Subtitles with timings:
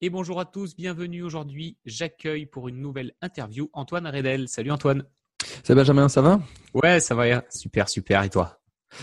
[0.00, 1.76] Et bonjour à tous, bienvenue aujourd'hui.
[1.84, 4.46] J'accueille pour une nouvelle interview Antoine Redel.
[4.46, 5.02] Salut Antoine.
[5.64, 6.40] Salut Benjamin, ça va?
[6.72, 8.22] Ouais, ça va, super, super.
[8.22, 8.60] Et toi?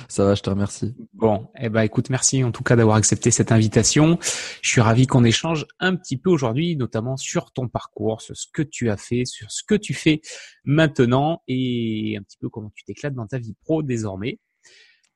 [0.08, 0.96] Ça va, je te remercie.
[1.12, 4.18] Bon, eh ben écoute, merci en tout cas d'avoir accepté cette invitation.
[4.62, 8.48] Je suis ravi qu'on échange un petit peu aujourd'hui, notamment sur ton parcours, sur ce
[8.54, 10.22] que tu as fait, sur ce que tu fais
[10.64, 14.40] maintenant et un petit peu comment tu t'éclates dans ta vie pro désormais.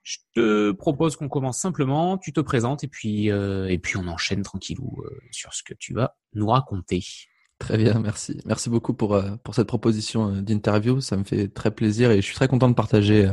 [0.04, 4.08] Je te propose qu'on commence simplement, tu te présentes et puis euh, et puis on
[4.08, 7.04] enchaîne tranquillou euh, sur ce que tu vas nous raconter.
[7.60, 8.40] Très bien, merci.
[8.46, 12.26] Merci beaucoup pour euh, pour cette proposition d'interview, ça me fait très plaisir et je
[12.26, 13.30] suis très content de partager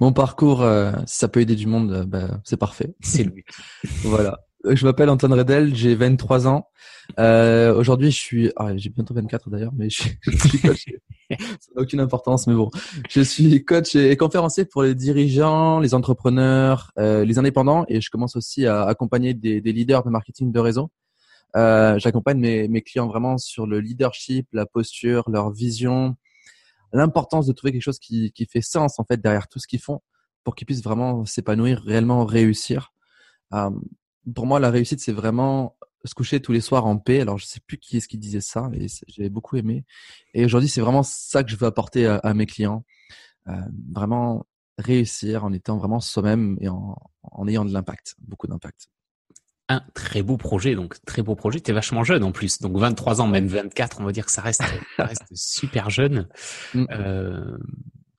[0.00, 0.64] mon parcours.
[1.06, 2.94] si ça peut aider du monde, bah, c'est parfait.
[3.00, 3.44] C'est lui.
[4.02, 4.40] voilà.
[4.64, 6.68] Euh, je m'appelle Antoine Redel, j'ai 23 ans.
[7.18, 10.84] Euh, Aujourd'hui, je suis, ah, j'ai bientôt 24 d'ailleurs, mais je, suis coach.
[11.30, 12.70] Ça n'a aucune importance, mais bon,
[13.08, 18.10] je suis coach et conférencier pour les dirigeants, les entrepreneurs, euh, les indépendants, et je
[18.10, 20.90] commence aussi à accompagner des, des leaders de marketing de réseau.
[21.56, 26.16] Euh, J'accompagne mes, mes clients vraiment sur le leadership, la posture, leur vision,
[26.92, 29.80] l'importance de trouver quelque chose qui, qui fait sens en fait derrière tout ce qu'ils
[29.80, 30.00] font
[30.44, 32.92] pour qu'ils puissent vraiment s'épanouir, réellement réussir.
[33.54, 33.70] Euh,
[34.34, 37.20] pour moi, la réussite, c'est vraiment se coucher tous les soirs en paix.
[37.20, 39.84] Alors, je sais plus qui est-ce qui disait ça, mais j'avais beaucoup aimé.
[40.34, 42.84] Et aujourd'hui, c'est vraiment ça que je veux apporter à, mes clients.
[43.48, 43.52] Euh,
[43.92, 44.46] vraiment
[44.78, 48.88] réussir en étant vraiment soi-même et en, en ayant de l'impact, beaucoup d'impact.
[49.68, 51.60] Un très beau projet, donc très beau projet.
[51.60, 54.32] Tu es vachement jeune en plus, donc 23 ans, même 24, on va dire que
[54.32, 54.62] ça reste,
[54.96, 56.28] ça reste super jeune.
[56.74, 56.86] Mm.
[56.90, 57.58] Euh,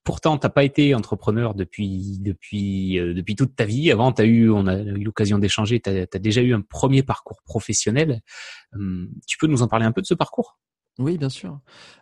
[0.03, 3.91] pourtant, t'as pas été entrepreneur depuis depuis euh, depuis toute ta vie.
[3.91, 5.79] Avant, t'as eu, on a eu l'occasion d'échanger.
[5.79, 8.21] T'as as déjà eu un premier parcours professionnel.
[8.73, 10.57] Hum, tu peux nous en parler un peu de ce parcours?
[10.99, 11.59] Oui, bien sûr.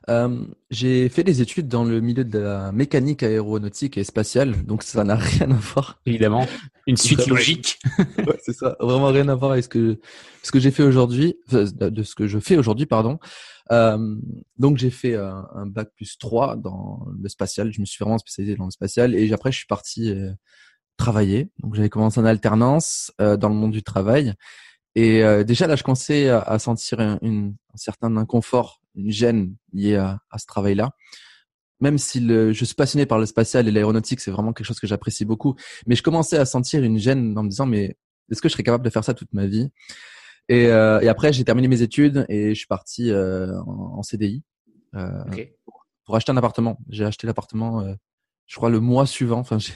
[0.10, 4.84] Euh, j'ai fait des études dans le milieu de la mécanique aéronautique et spatiale, donc
[4.84, 6.02] ça n'a rien à voir.
[6.06, 6.46] Évidemment,
[6.88, 7.80] une suite logique.
[8.00, 10.00] ouais, c'est ça, vraiment rien à voir avec ce que
[10.44, 13.20] ce que j'ai fait aujourd'hui, de ce que je fais aujourd'hui, pardon.
[13.72, 14.16] Euh,
[14.58, 17.72] donc j'ai fait un, un, bac plus 3 dans le spatial.
[17.72, 20.32] Je me suis vraiment spécialisé dans le spatial et après je suis parti euh,
[20.98, 21.50] travailler.
[21.60, 24.34] Donc j'avais commencé en alternance euh, dans le monde du travail.
[24.96, 27.18] Et euh, déjà là, je commençais à, sentir un,
[27.76, 30.92] certain inconfort, une gêne liée à, ce travail-là.
[31.80, 34.88] Même si je suis passionné par le spatial et l'aéronautique, c'est vraiment quelque chose que
[34.88, 35.56] j'apprécie beaucoup.
[35.88, 37.98] Mais je commençais à sentir une gêne en me disant, mais
[38.30, 39.70] est-ce que je serais capable de faire ça toute ma vie?
[40.50, 44.04] Et, euh, et, après, j'ai terminé mes études et je suis parti euh, en, en,
[44.04, 44.44] CDI
[44.96, 45.24] euh,
[46.06, 46.78] pour acheter un appartement.
[46.90, 47.94] J'ai acheté l'appartement, euh,
[48.48, 49.40] je crois, le mois suivant.
[49.40, 49.72] Enfin, je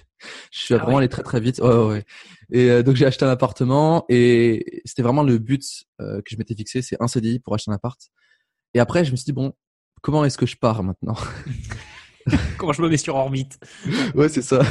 [0.52, 1.60] suis ah vraiment allé très très vite.
[1.60, 2.04] Ouais, ouais.
[2.52, 5.64] Et euh, donc j'ai acheté un appartement et c'était vraiment le but
[6.00, 8.00] que je m'étais fixé, c'est un CDI pour acheter un appart.
[8.74, 9.54] Et après, je me suis dit bon,
[10.02, 11.16] comment est-ce que je pars maintenant?
[12.58, 13.60] Comment je me mets sur orbite
[14.16, 14.62] Ouais, c'est ça.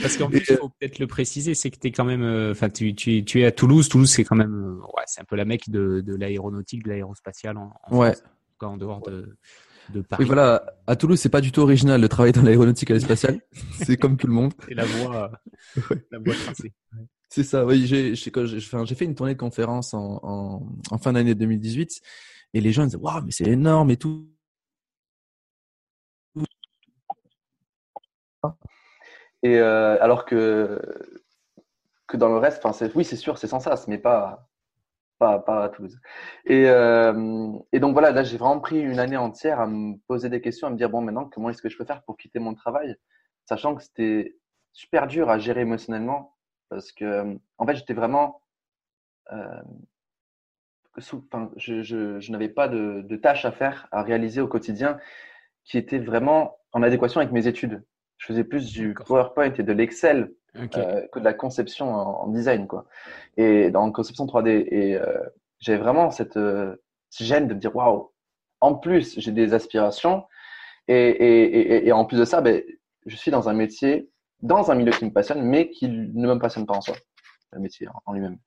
[0.00, 2.52] Parce qu'en plus, il faut peut-être le préciser, c'est que tu es quand même, euh,
[2.52, 3.88] enfin, tu, tu, tu, es à Toulouse.
[3.88, 6.90] Toulouse, c'est quand même, euh, ouais, c'est un peu la mecque de, de l'aéronautique, de
[6.90, 8.12] l'aérospatiale en, en ouais.
[8.12, 8.24] France,
[8.60, 9.36] en dehors de,
[9.92, 10.22] de Paris.
[10.22, 10.64] Oui, voilà.
[10.86, 13.40] À Toulouse, c'est pas du tout original de travailler dans l'aéronautique et l'aérospatiale.
[13.82, 14.52] c'est comme tout le monde.
[14.68, 15.32] C'est la voie,
[15.90, 16.06] ouais.
[16.10, 16.72] la voie tracée.
[17.28, 17.64] C'est ça.
[17.64, 22.00] Oui, j'ai, j'ai, j'ai fait une tournée de conférences en, en, en fin d'année 2018
[22.54, 24.28] et les gens disaient, waouh, mais c'est énorme et tout.
[29.42, 30.80] Et euh, alors que,
[32.06, 32.64] que dans le reste,
[32.94, 34.48] oui, c'est sûr, c'est sans sas, mais pas,
[35.18, 35.98] pas, pas à Toulouse.
[36.46, 40.28] Et, euh, et donc voilà, là, j'ai vraiment pris une année entière à me poser
[40.28, 42.38] des questions, à me dire, bon, maintenant, comment est-ce que je peux faire pour quitter
[42.38, 42.96] mon travail
[43.46, 44.36] Sachant que c'était
[44.72, 46.36] super dur à gérer émotionnellement,
[46.68, 48.42] parce que, en fait, j'étais vraiment.
[49.32, 49.62] Euh,
[50.96, 54.98] enfin, je, je, je n'avais pas de, de tâches à faire, à réaliser au quotidien
[55.64, 57.82] qui étaient vraiment en adéquation avec mes études
[58.22, 62.68] je faisais plus du PowerPoint et de l'Excel euh, que de la conception en, design,
[62.68, 62.86] quoi.
[63.36, 64.68] Et dans conception 3D.
[64.70, 65.20] Et euh,
[65.58, 66.76] j'avais vraiment cette, euh,
[67.10, 68.12] gêne de me dire, waouh,
[68.60, 70.24] en plus, j'ai des aspirations.
[70.86, 72.62] Et, et, et, et, en plus de ça, ben,
[73.06, 74.08] je suis dans un métier,
[74.40, 76.94] dans un milieu qui me passionne, mais qui ne me passionne pas en soi,
[77.50, 78.38] le métier en, lui-même.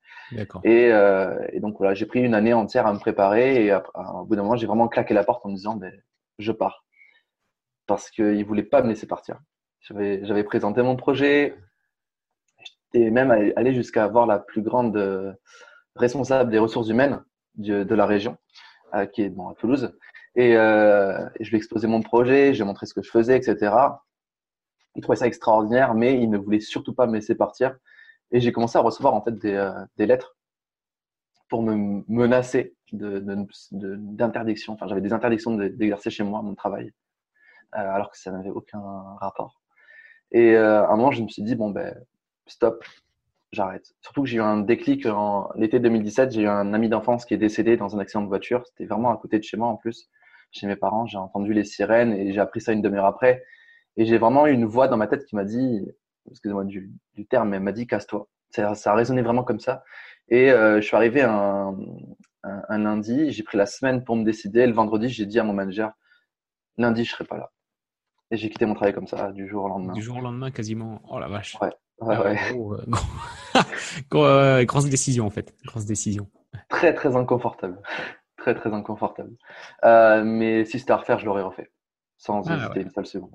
[0.63, 3.83] Et, euh, et, donc voilà, j'ai pris une année entière à me préparer et à,
[4.13, 5.94] au bout d'un moment, j'ai vraiment claqué la porte en me disant, ben,
[6.39, 6.86] je pars.
[7.88, 9.38] Parce qu'ils ne voulaient pas me laisser partir.
[9.88, 11.56] J'avais présenté mon projet.
[12.92, 15.32] J'étais même allé jusqu'à avoir la plus grande euh,
[15.96, 17.24] responsable des ressources humaines
[17.56, 18.38] de, la région,
[18.96, 19.96] euh, qui est à Toulouse.
[20.36, 23.38] Et, euh, et je lui ai exposé mon projet, j'ai montré ce que je faisais,
[23.38, 23.76] etc.
[24.96, 27.76] Il trouvait ça extraordinaire, mais il ne voulait surtout pas me laisser partir.
[28.32, 30.36] Et j'ai commencé à recevoir en fait des, lettres
[31.48, 34.74] pour me menacer d'interdiction.
[34.74, 36.92] Enfin, j'avais des interdictions d'exercer chez moi mon travail,
[37.72, 38.82] alors que ça n'avait aucun
[39.22, 39.62] rapport.
[40.31, 41.95] Et euh, à un moment, je me suis dit, bon, ben,
[42.48, 42.83] stop,
[43.51, 43.94] j'arrête.
[44.01, 46.31] Surtout que j'ai eu un déclic en l'été 2017.
[46.31, 48.66] J'ai eu un ami d'enfance qui est décédé dans un accident de voiture.
[48.68, 50.10] C'était vraiment à côté de chez moi en plus,
[50.51, 51.06] chez mes parents.
[51.07, 53.44] J'ai entendu les sirènes et j'ai appris ça une demi-heure après.
[53.98, 55.88] Et j'ai vraiment eu une voix dans ma tête qui m'a dit,
[56.30, 56.92] excusez-moi du,
[57.30, 58.27] terme, mais elle m'a dit casse-toi.
[58.50, 59.83] Ça, ça, a résonné vraiment comme ça.
[60.30, 61.75] Et euh, je suis arrivé un,
[62.44, 64.66] un, un lundi, j'ai pris la semaine pour me décider.
[64.68, 65.94] Le vendredi, j'ai dit à mon manager,
[66.77, 67.51] lundi, je serai pas là.
[68.31, 69.94] Et j'ai quitté mon travail comme ça, du jour au lendemain.
[69.94, 71.01] Du jour au lendemain, quasiment.
[71.10, 71.57] Oh la vache.
[71.62, 71.69] Ouais.
[72.00, 72.38] Ouais, ouais.
[74.12, 75.56] Gros, euh, grosse décision en fait.
[75.66, 76.27] Grosse décision.
[76.69, 77.81] Très très inconfortable.
[78.38, 79.31] très très inconfortable.
[79.86, 81.72] Euh, mais si c'était à refaire, je l'aurais refait.
[82.18, 82.81] Sans ah, hésiter ouais.
[82.83, 83.31] une seule seconde.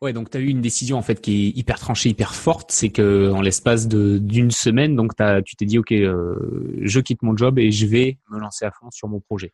[0.00, 2.70] Ouais, donc tu as eu une décision en fait qui est hyper tranchée, hyper forte,
[2.70, 7.00] c'est que en l'espace de d'une semaine, donc as, tu t'es dit ok, euh, je
[7.00, 9.52] quitte mon job et je vais me lancer à fond sur mon projet.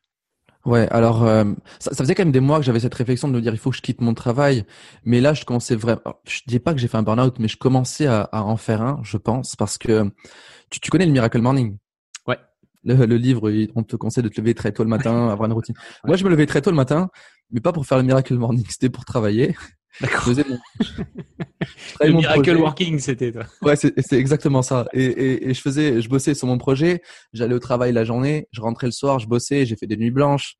[0.65, 1.45] Ouais, alors euh,
[1.79, 3.59] ça, ça, faisait quand même des mois que j'avais cette réflexion de me dire il
[3.59, 4.65] faut que je quitte mon travail,
[5.05, 6.01] mais là je commençais vraiment.
[6.25, 8.81] Je dis pas que j'ai fait un burn-out, mais je commençais à, à, en faire
[8.81, 10.11] un, je pense, parce que
[10.71, 11.77] tu, tu connais le Miracle Morning?
[12.27, 12.39] Ouais.
[12.83, 15.53] Le, le, livre, on te conseille de te lever très tôt le matin, avoir une
[15.53, 15.75] routine.
[15.77, 16.09] Ouais.
[16.09, 17.11] Moi, je me levais très tôt le matin,
[17.51, 19.55] mais pas pour faire le Miracle Morning, c'était pour travailler.
[20.01, 20.29] D'accord.
[22.01, 22.55] Le mon Miracle projet.
[22.61, 23.45] Working, c'était toi.
[23.63, 24.87] Ouais, c'est exactement ça.
[24.93, 27.03] Et, et, et, je faisais, je bossais sur mon projet.
[27.33, 30.11] J'allais au travail la journée, je rentrais le soir, je bossais, j'ai fait des nuits
[30.11, 30.57] blanches.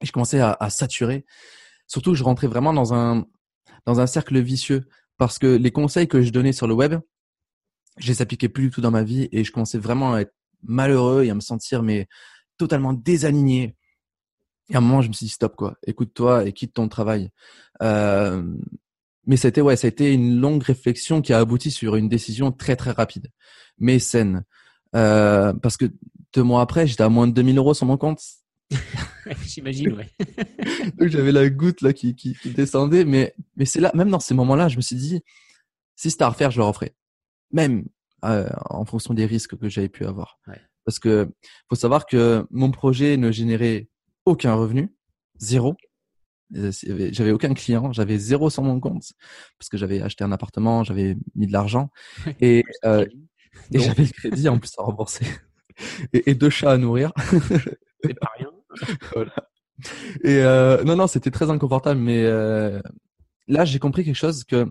[0.00, 1.24] Et je commençais à, à saturer.
[1.86, 3.26] Surtout, je rentrais vraiment dans un
[3.86, 4.86] dans un cercle vicieux
[5.18, 6.96] parce que les conseils que je donnais sur le web,
[7.98, 10.34] je les appliquais plus du tout dans ma vie et je commençais vraiment à être
[10.62, 12.08] malheureux et à me sentir mais
[12.58, 13.76] totalement désaligné.
[14.70, 17.30] Et à un moment, je me suis dit stop quoi, écoute-toi et quitte ton travail.
[17.82, 18.42] Euh,
[19.26, 22.52] mais c'était ouais, ça a été une longue réflexion qui a abouti sur une décision
[22.52, 23.28] très très rapide,
[23.78, 24.44] mais saine.
[24.94, 25.86] Euh, parce que
[26.34, 28.20] deux mois après, j'étais à moins de 2000 euros sur mon compte.
[29.46, 30.10] J'imagine, ouais.
[30.98, 34.20] Donc j'avais la goutte là qui, qui, qui descendait, mais mais c'est là, même dans
[34.20, 35.20] ces moments-là, je me suis dit,
[35.96, 36.94] si c'était à refaire, je le referais,
[37.52, 37.84] même
[38.24, 40.38] euh, en fonction des risques que j'avais pu avoir.
[40.48, 40.60] Ouais.
[40.84, 41.30] Parce que
[41.68, 43.88] faut savoir que mon projet ne générait
[44.24, 44.94] aucun revenu,
[45.38, 45.76] zéro.
[46.50, 49.12] J'avais aucun client, j'avais zéro sur mon compte
[49.58, 51.90] parce que j'avais acheté un appartement, j'avais mis de l'argent
[52.40, 53.06] et, euh,
[53.72, 55.24] et j'avais le crédit en plus à rembourser
[56.12, 57.12] et, et deux chats à nourrir.
[58.04, 58.50] C'est pas rien.
[59.14, 59.34] voilà.
[60.24, 62.80] Et euh, non, non, c'était très inconfortable, mais euh,
[63.48, 64.70] là, j'ai compris quelque chose que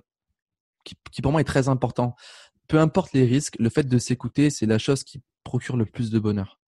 [0.84, 2.16] qui, qui, pour moi est très important.
[2.68, 6.10] Peu importe les risques, le fait de s'écouter, c'est la chose qui procure le plus
[6.10, 6.60] de bonheur.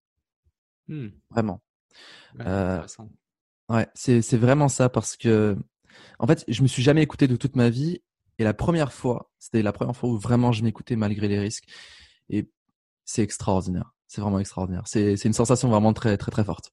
[0.87, 1.09] Hmm.
[1.29, 1.61] Vraiment.
[2.39, 2.81] Ouais, euh,
[3.69, 5.57] ouais c'est vraiment ça parce que
[6.19, 8.01] en fait, je me suis jamais écouté de toute ma vie
[8.39, 11.65] et la première fois, c'était la première fois où vraiment je m'écoutais malgré les risques
[12.29, 12.49] et
[13.05, 13.93] c'est extraordinaire.
[14.07, 14.83] C'est vraiment extraordinaire.
[14.85, 16.71] C'est une sensation vraiment très très très forte.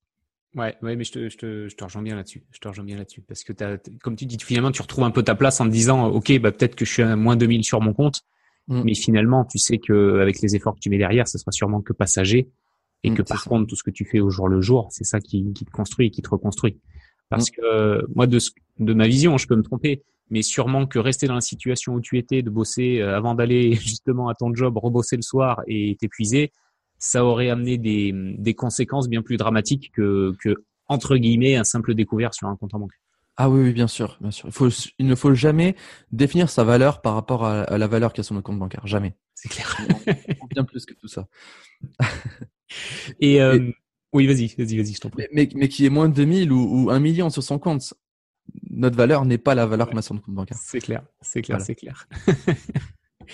[0.56, 2.44] Ouais, ouais, mais je te, je te, je te rejoins bien là-dessus.
[2.50, 5.12] Je te rejoins bien là-dessus parce que as, comme tu dis, finalement, tu retrouves un
[5.12, 7.64] peu ta place en te disant, ok, bah peut-être que je suis à moins 2000
[7.64, 8.22] sur mon compte,
[8.66, 8.82] mm.
[8.82, 11.82] mais finalement, tu sais que avec les efforts que tu mets derrière, ce sera sûrement
[11.82, 12.50] que passager
[13.02, 13.50] et mmh, que par ça.
[13.50, 15.70] contre tout ce que tu fais au jour le jour, c'est ça qui, qui, te
[15.70, 16.78] construit et qui te reconstruit.
[17.28, 17.54] Parce mmh.
[17.54, 21.26] que moi de, ce, de ma vision, je peux me tromper, mais sûrement que rester
[21.26, 24.76] dans la situation où tu étais, de bosser euh, avant d'aller justement à ton job,
[24.76, 26.52] rebosser le soir et t'épuiser,
[26.98, 31.94] ça aurait amené des, des conséquences bien plus dramatiques que, que entre guillemets un simple
[31.94, 33.00] découvert sur un compte en banque.
[33.36, 34.48] Ah oui, oui, bien sûr, bien sûr.
[34.48, 34.68] Il, faut,
[34.98, 35.74] il ne faut jamais
[36.12, 38.86] définir sa valeur par rapport à, à la valeur qu'a son compte bancaire.
[38.86, 39.14] Jamais.
[39.34, 39.78] C'est clair.
[40.50, 41.26] bien plus que tout ça.
[43.20, 43.74] Et, euh, et,
[44.12, 45.26] oui, vas-y, vas-y, vas-y, je t'en prie.
[45.32, 47.94] Mais, mais, qui est moins de 2000 ou, ou 1 million sur son compte,
[48.70, 49.92] notre valeur n'est pas la valeur ouais.
[49.92, 50.58] qu'on a sur notre compte bancaire.
[50.60, 51.64] C'est clair, c'est clair, voilà.
[51.64, 52.08] c'est clair.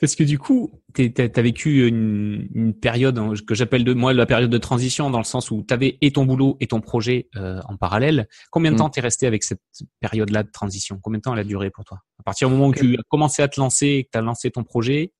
[0.00, 4.26] Parce que du coup, tu as vécu une, une période que j'appelle de moi la
[4.26, 7.28] période de transition, dans le sens où tu avais et ton boulot et ton projet
[7.34, 8.28] euh, en parallèle.
[8.52, 8.78] Combien de mmh.
[8.78, 9.60] temps t'es resté avec cette
[9.98, 11.00] période-là de transition?
[11.02, 11.98] Combien de temps elle a duré pour toi?
[12.20, 14.52] À partir du moment où tu as commencé à te lancer, que tu as lancé
[14.52, 15.12] ton projet,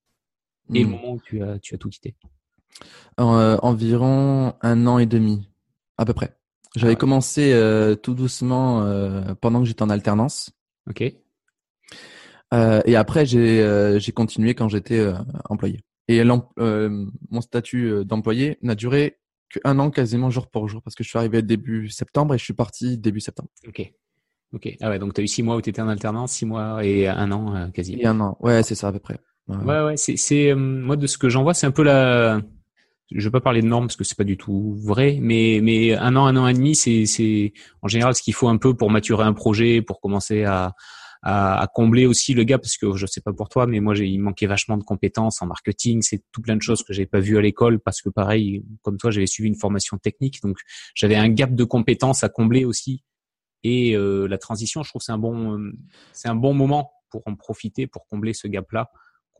[0.72, 0.86] et mmh.
[0.86, 2.14] le moment où tu as, tu as tout quitté
[3.20, 5.48] euh, Environ un an et demi,
[5.96, 6.36] à peu près.
[6.76, 6.96] J'avais ah ouais.
[6.96, 10.50] commencé euh, tout doucement euh, pendant que j'étais en alternance.
[10.88, 11.02] Ok.
[12.52, 15.06] Et après, j'ai continué quand j'étais
[15.50, 15.80] employé.
[16.08, 19.18] Et mon statut d'employé n'a duré
[19.50, 22.44] qu'un an quasiment jour pour jour parce que je suis arrivé début septembre et je
[22.44, 23.50] suis parti début septembre.
[23.66, 23.92] Ok.
[24.54, 24.76] Ok.
[24.80, 26.82] Ah ouais, donc tu as eu six mois où tu étais en alternance, six mois
[26.82, 27.96] et un an quasi.
[28.00, 28.38] Et un an.
[28.40, 29.18] Ouais, c'est ça à peu près.
[29.48, 31.82] Ouais, ouais, ouais c'est, c'est, euh, moi de ce que j'en vois, c'est un peu
[31.82, 32.40] la,
[33.10, 35.94] je vais pas parler de normes parce que c'est pas du tout vrai, mais mais
[35.94, 38.74] un an, un an et demi, c'est c'est en général ce qu'il faut un peu
[38.74, 40.74] pour maturer un projet, pour commencer à
[41.22, 43.94] à, à combler aussi le gap parce que je sais pas pour toi, mais moi
[43.94, 47.06] j'ai il manquait vachement de compétences en marketing, c'est tout plein de choses que j'avais
[47.06, 50.58] pas vu à l'école parce que pareil comme toi j'avais suivi une formation technique, donc
[50.94, 53.02] j'avais un gap de compétences à combler aussi.
[53.64, 55.58] Et euh, la transition, je trouve c'est un bon
[56.12, 58.90] c'est un bon moment pour en profiter pour combler ce gap là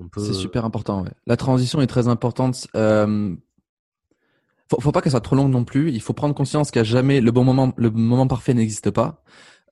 [0.07, 0.25] peut.
[0.25, 1.03] C'est super important.
[1.03, 1.11] Ouais.
[1.27, 2.69] La transition est très importante.
[2.77, 3.35] Euh,
[4.71, 5.91] faut, faut pas qu'elle soit trop longue non plus.
[5.91, 9.23] Il faut prendre conscience qu'à jamais le bon moment, le moment parfait n'existe pas.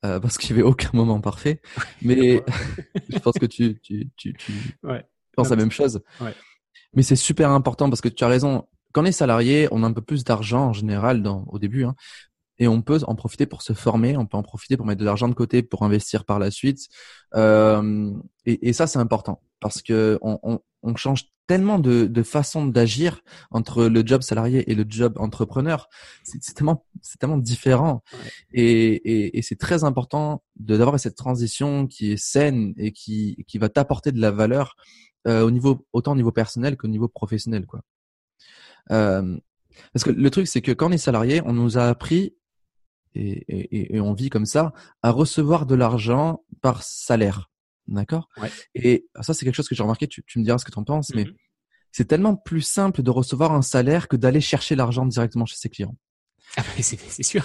[0.05, 1.61] Euh, parce qu'il n'y avait aucun moment parfait.
[2.01, 2.43] Mais
[3.09, 5.03] je pense que tu, tu, tu, tu ouais.
[5.35, 6.01] penses la même chose.
[6.21, 6.33] Ouais.
[6.93, 8.67] Mais c'est super important parce que tu as raison.
[8.93, 11.83] Quand on est salarié, on a un peu plus d'argent en général dans, au début.
[11.83, 11.95] Hein,
[12.59, 15.05] et on peut en profiter pour se former, on peut en profiter pour mettre de
[15.05, 16.87] l'argent de côté pour investir par la suite.
[17.35, 18.11] Euh,
[18.45, 22.65] et, et, ça, c'est important parce que on, on, on change tellement de, de façon
[22.65, 25.87] d'agir entre le job salarié et le job entrepreneur.
[26.23, 28.03] C'est tellement, c'est tellement différent.
[28.11, 28.19] Ouais.
[28.53, 33.57] Et, et, et c'est très important d'avoir cette transition qui est saine et qui, qui
[33.59, 34.75] va t'apporter de la valeur
[35.27, 37.81] euh, au niveau autant au niveau personnel qu'au niveau professionnel, quoi.
[38.91, 39.37] Euh,
[39.93, 42.35] parce que le truc, c'est que quand on est salarié, on nous a appris
[43.15, 47.49] et, et, et on vit comme ça à recevoir de l'argent par salaire.
[47.87, 48.27] D'accord?
[48.41, 48.49] Ouais.
[48.75, 50.07] Et ça, c'est quelque chose que j'ai remarqué.
[50.07, 51.25] Tu, tu, me diras ce que tu en penses, mm -hmm.
[51.25, 51.37] mais
[51.91, 55.69] c'est tellement plus simple de recevoir un salaire que d'aller chercher l'argent directement chez ses
[55.69, 55.95] clients.
[56.55, 57.43] Ah, c'est sûr.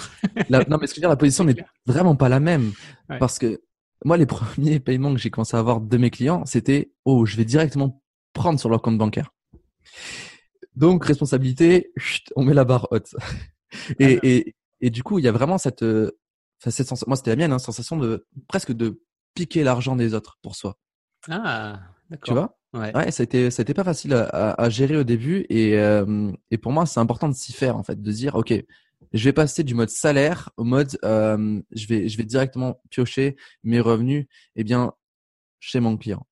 [0.48, 1.56] la, non, mais ce que je veux dire, la position n'est
[1.86, 2.72] vraiment pas la même.
[3.08, 3.18] Ouais.
[3.18, 3.62] Parce que
[4.04, 7.36] moi, les premiers paiements que j'ai commencé à avoir de mes clients, c'était oh, je
[7.36, 9.30] vais directement prendre sur leur compte bancaire.
[10.74, 13.14] Donc, responsabilité, chut, on met la barre haute.
[13.98, 15.84] Et, ah, et, et, du coup, il y a vraiment cette,
[16.58, 19.02] cette sensation, moi, c'était la mienne, hein, sensation de presque de
[19.34, 20.78] piquer l'argent des autres pour soi.
[21.28, 22.26] Ah, d'accord.
[22.26, 22.58] Tu vois?
[22.74, 22.96] Ouais.
[22.96, 25.44] ouais, ça a été, ça a été pas facile à, à, à gérer au début
[25.50, 28.54] et, euh, et pour moi, c'est important de s'y faire en fait, de dire, ok,
[29.12, 33.36] je vais passer du mode salaire au mode, euh, je vais, je vais directement piocher
[33.62, 34.94] mes revenus, eh bien,
[35.60, 36.26] chez mon client.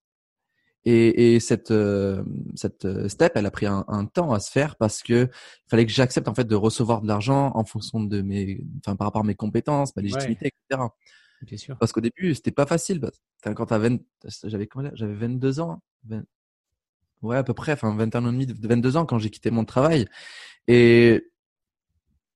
[0.86, 4.76] Et, et cette, euh, cette step, elle a pris un, un, temps à se faire
[4.76, 5.28] parce que
[5.68, 9.08] fallait que j'accepte en fait de recevoir de l'argent en fonction de mes, enfin par
[9.08, 10.52] rapport à mes compétences, ma légitimité, ouais.
[10.70, 10.88] etc.
[11.42, 11.76] Bien sûr.
[11.78, 13.00] Parce qu'au début, c'était pas facile.
[13.42, 13.98] Quand t'as 20,
[14.44, 16.22] j'avais j'avais 22 ans, 20,
[17.22, 19.64] ouais à peu près, enfin 21 ans et demi, 22 ans quand j'ai quitté mon
[19.64, 20.06] travail,
[20.68, 21.30] et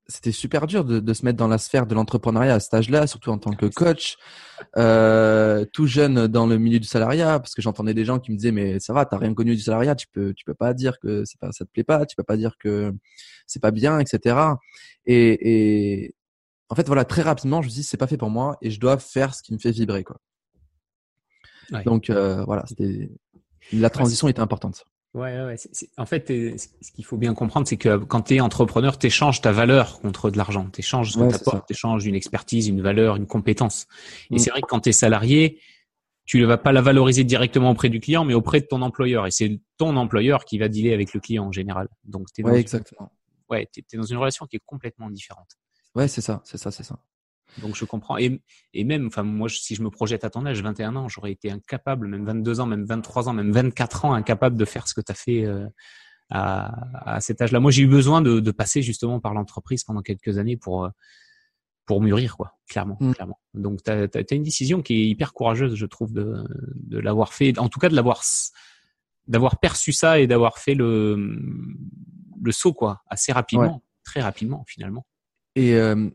[0.06, 3.06] c'était super dur de, de, se mettre dans la sphère de l'entrepreneuriat à cet âge-là,
[3.06, 4.16] surtout en tant que coach,
[4.76, 8.37] euh, tout jeune dans le milieu du salariat, parce que j'entendais des gens qui me
[8.37, 10.99] disaient mais ça va, t'as rien connu du salariat, tu peux, tu peux pas dire
[11.00, 12.92] que c'est pas, ça te plaît pas, tu peux pas dire que
[13.46, 14.37] c'est pas bien, etc.
[15.06, 16.14] Et, et
[16.75, 18.81] en fait, voilà, très rapidement, je me dis, c'est pas fait pour moi et je
[18.81, 20.16] dois faire ce qui me fait vibrer, quoi.
[21.71, 21.85] Ouais.
[21.85, 23.12] Donc, euh, voilà, c'était
[23.73, 24.85] la transition ouais, était importante.
[25.14, 25.57] Ouais, ouais.
[25.57, 28.35] C est, c est, en fait, ce qu'il faut bien comprendre, c'est que quand tu
[28.35, 30.69] es entrepreneur, tu échanges ta valeur contre de l'argent.
[30.73, 33.87] Tu échanges ce que tu apportes, tu échanges une expertise, une valeur, une compétence.
[34.33, 34.38] Et mmh.
[34.38, 35.61] c'est vrai que quand tu es salarié,
[36.25, 39.28] tu ne vas pas la valoriser directement auprès du client, mais auprès de ton employeur.
[39.28, 41.87] Et c'est ton employeur qui va dealer avec le client en général.
[42.02, 43.12] Donc, tu es, ouais, exactement.
[43.52, 45.57] Es dans une relation qui est complètement différente.
[45.95, 46.99] Ouais, c'est ça, c'est ça, c'est ça.
[47.59, 48.19] Donc je comprends.
[48.19, 48.41] Et,
[48.73, 51.51] et même, enfin moi, si je me projette à ton âge, 21 ans, j'aurais été
[51.51, 55.01] incapable, même 22 ans, même 23 ans, même 24 ans, incapable de faire ce que
[55.01, 55.67] tu as fait euh,
[56.31, 57.61] à, à, cet âge-là.
[57.61, 60.91] Moi, j'ai eu besoin de, de, passer justement par l'entreprise pendant quelques années pour
[61.87, 63.13] pour mûrir, quoi, clairement, mmh.
[63.13, 63.39] clairement.
[63.53, 66.43] Donc tu as, as, as, une décision qui est hyper courageuse, je trouve, de,
[66.75, 68.23] de l'avoir fait, en tout cas de l'avoir
[69.27, 71.39] d'avoir perçu ça et d'avoir fait le
[72.43, 73.83] le saut, quoi, assez rapidement, ouais.
[74.03, 75.07] très rapidement finalement.
[75.56, 76.11] Et euh,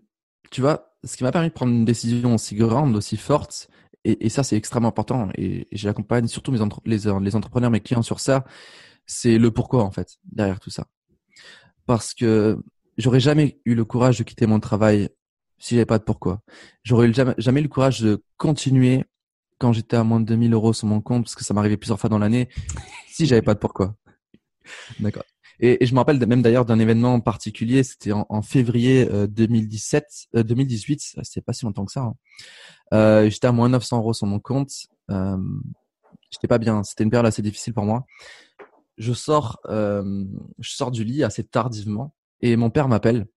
[0.52, 3.70] tu vois, ce qui m'a permis de prendre une décision aussi grande, aussi forte,
[4.06, 8.46] et, ça c'est extrêmement important, et, j'accompagne surtout mes les entrepreneurs, mes clients sur ça,
[9.06, 10.88] c'est le pourquoi en fait, derrière tout ça.
[11.86, 12.62] Parce que
[12.98, 15.10] j'aurais jamais eu le courage de quitter mon travail
[15.58, 16.42] si j'avais pas de pourquoi.
[16.84, 19.04] J'aurais jamais, jamais eu le courage de continuer
[19.58, 22.00] quand j'étais à moins de 2000 euros sur mon compte, parce que ça m'arrivait plusieurs
[22.00, 22.50] fois dans l'année,
[23.08, 23.96] si j'avais pas de pourquoi.
[25.00, 25.24] D'accord.
[25.60, 30.44] Et, je me rappelle même d'ailleurs d'un événement particulier, c'était en, février euh, 2017, euh,
[30.44, 32.02] 2018, c'était pas si longtemps que ça.
[32.02, 32.16] Hein.
[32.94, 34.72] Euh, j'étais à moins 900 euros sur mon compte.
[35.12, 35.38] Euh,
[36.32, 38.06] j'étais pas bien, c'était une période assez difficile pour moi.
[38.98, 40.26] Je sors, euh,
[40.60, 43.28] je sors du lit assez tardivement et mon père m'appelle.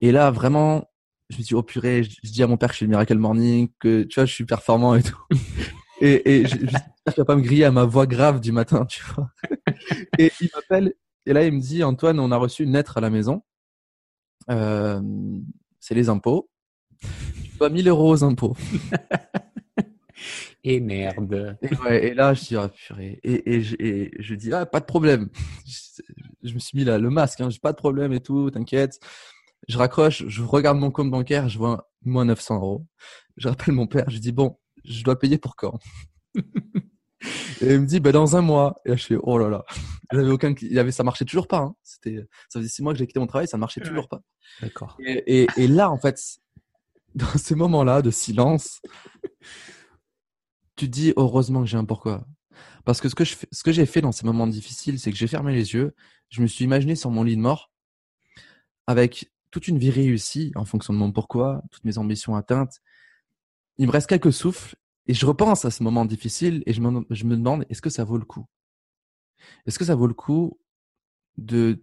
[0.00, 0.90] Et là, vraiment,
[1.30, 2.90] je me dis, oh purée, je, je, dis à mon père que je fais le
[2.90, 5.18] Miracle Morning, que tu vois, je suis performant et tout.
[6.00, 9.02] et, et j'espère qu'il va pas me griller à ma voix grave du matin, tu
[9.02, 9.30] vois.
[10.18, 10.94] et il m'appelle
[11.26, 13.42] et là, il me dit, Antoine, on a reçu une lettre à la maison.
[14.50, 15.00] Euh,
[15.80, 16.50] c'est les impôts.
[17.00, 18.56] Tu dois 1000 euros aux impôts.
[20.64, 21.56] et merde.
[21.62, 23.20] Et, ouais, et, là, je dis, ah, purée.
[23.22, 25.28] Et, et, je, et, je dis, ah, pas de problème.
[25.66, 26.02] Je,
[26.42, 29.00] je me suis mis là, le masque, hein, j'ai pas de problème et tout, t'inquiète.
[29.68, 32.86] Je raccroche, je regarde mon compte bancaire, je vois moins 900 euros.
[33.36, 35.78] Je rappelle mon père, je dis, bon, je dois payer pour quand?
[37.60, 38.80] Et il me dit, bah, dans un mois.
[38.84, 39.64] Et là, je fais, oh là là.
[40.12, 41.74] J'avais aucun, il avait, ça marchait toujours pas, hein.
[41.82, 43.88] C'était, ça faisait six mois que j'ai quitté mon travail, ça marchait ouais.
[43.88, 44.20] toujours pas.
[44.60, 44.96] D'accord.
[45.00, 46.20] Et, et, et, là, en fait,
[47.14, 48.80] dans ces moments-là de silence,
[50.76, 52.26] tu te dis, heureusement que j'ai un pourquoi.
[52.84, 55.10] Parce que ce que je fais- ce que j'ai fait dans ces moments difficiles, c'est
[55.10, 55.94] que j'ai fermé les yeux,
[56.28, 57.70] je me suis imaginé sur mon lit de mort
[58.86, 62.80] avec toute une vie réussie en fonction de mon pourquoi, toutes mes ambitions atteintes.
[63.78, 64.76] Il me reste quelques souffles
[65.06, 68.18] et je repense à ce moment difficile et je me, demande est-ce que ça vaut
[68.18, 68.46] le coup?
[69.66, 70.58] Est-ce que ça vaut le coup
[71.36, 71.82] de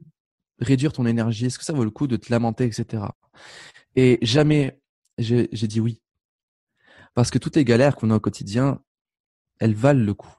[0.60, 1.46] réduire ton énergie?
[1.46, 3.06] Est-ce que ça vaut le coup de te lamenter, etc.
[3.96, 4.80] Et jamais
[5.18, 6.02] j'ai j'ai dit oui.
[7.14, 8.82] Parce que toutes les galères qu'on a au quotidien,
[9.60, 10.34] elles valent le coup.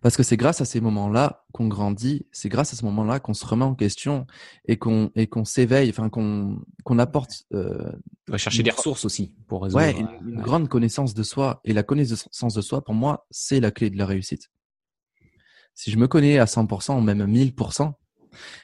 [0.00, 3.34] Parce que c'est grâce à ces moments-là qu'on grandit, c'est grâce à ce moment-là qu'on
[3.34, 4.26] se remet en question
[4.66, 7.90] et qu'on et qu'on s'éveille, enfin qu'on qu'on apporte euh,
[8.28, 9.82] On va chercher des ressources aussi pour résoudre.
[9.82, 10.42] ouais, une, euh, une ouais.
[10.42, 11.60] grande connaissance de soi.
[11.64, 14.50] Et la connaissance de soi, pour moi, c'est la clé de la réussite.
[15.74, 17.92] Si je me connais à 100%, ou même à 1000%,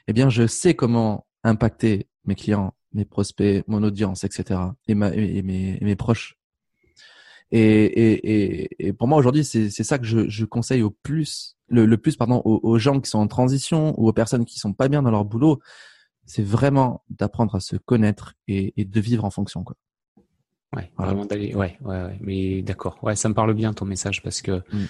[0.07, 4.61] eh bien, je sais comment impacter mes clients, mes prospects, mon audience, etc.
[4.87, 6.39] et, ma, et, et mes, et mes proches.
[7.53, 8.33] Et, et,
[8.63, 11.85] et, et pour moi aujourd'hui, c'est c'est ça que je, je conseille au plus, le,
[11.87, 14.73] le plus pardon, aux, aux gens qui sont en transition ou aux personnes qui sont
[14.73, 15.61] pas bien dans leur boulot,
[16.25, 19.65] c'est vraiment d'apprendre à se connaître et, et de vivre en fonction.
[19.65, 19.77] Quoi.
[20.75, 21.13] Ouais, Voilà.
[21.13, 21.55] vraiment d'aller.
[21.55, 22.19] Ouais, ouais, ouais.
[22.23, 22.99] Mais d'accord.
[23.03, 24.85] Ouais, ça me parle bien ton message parce que Mm.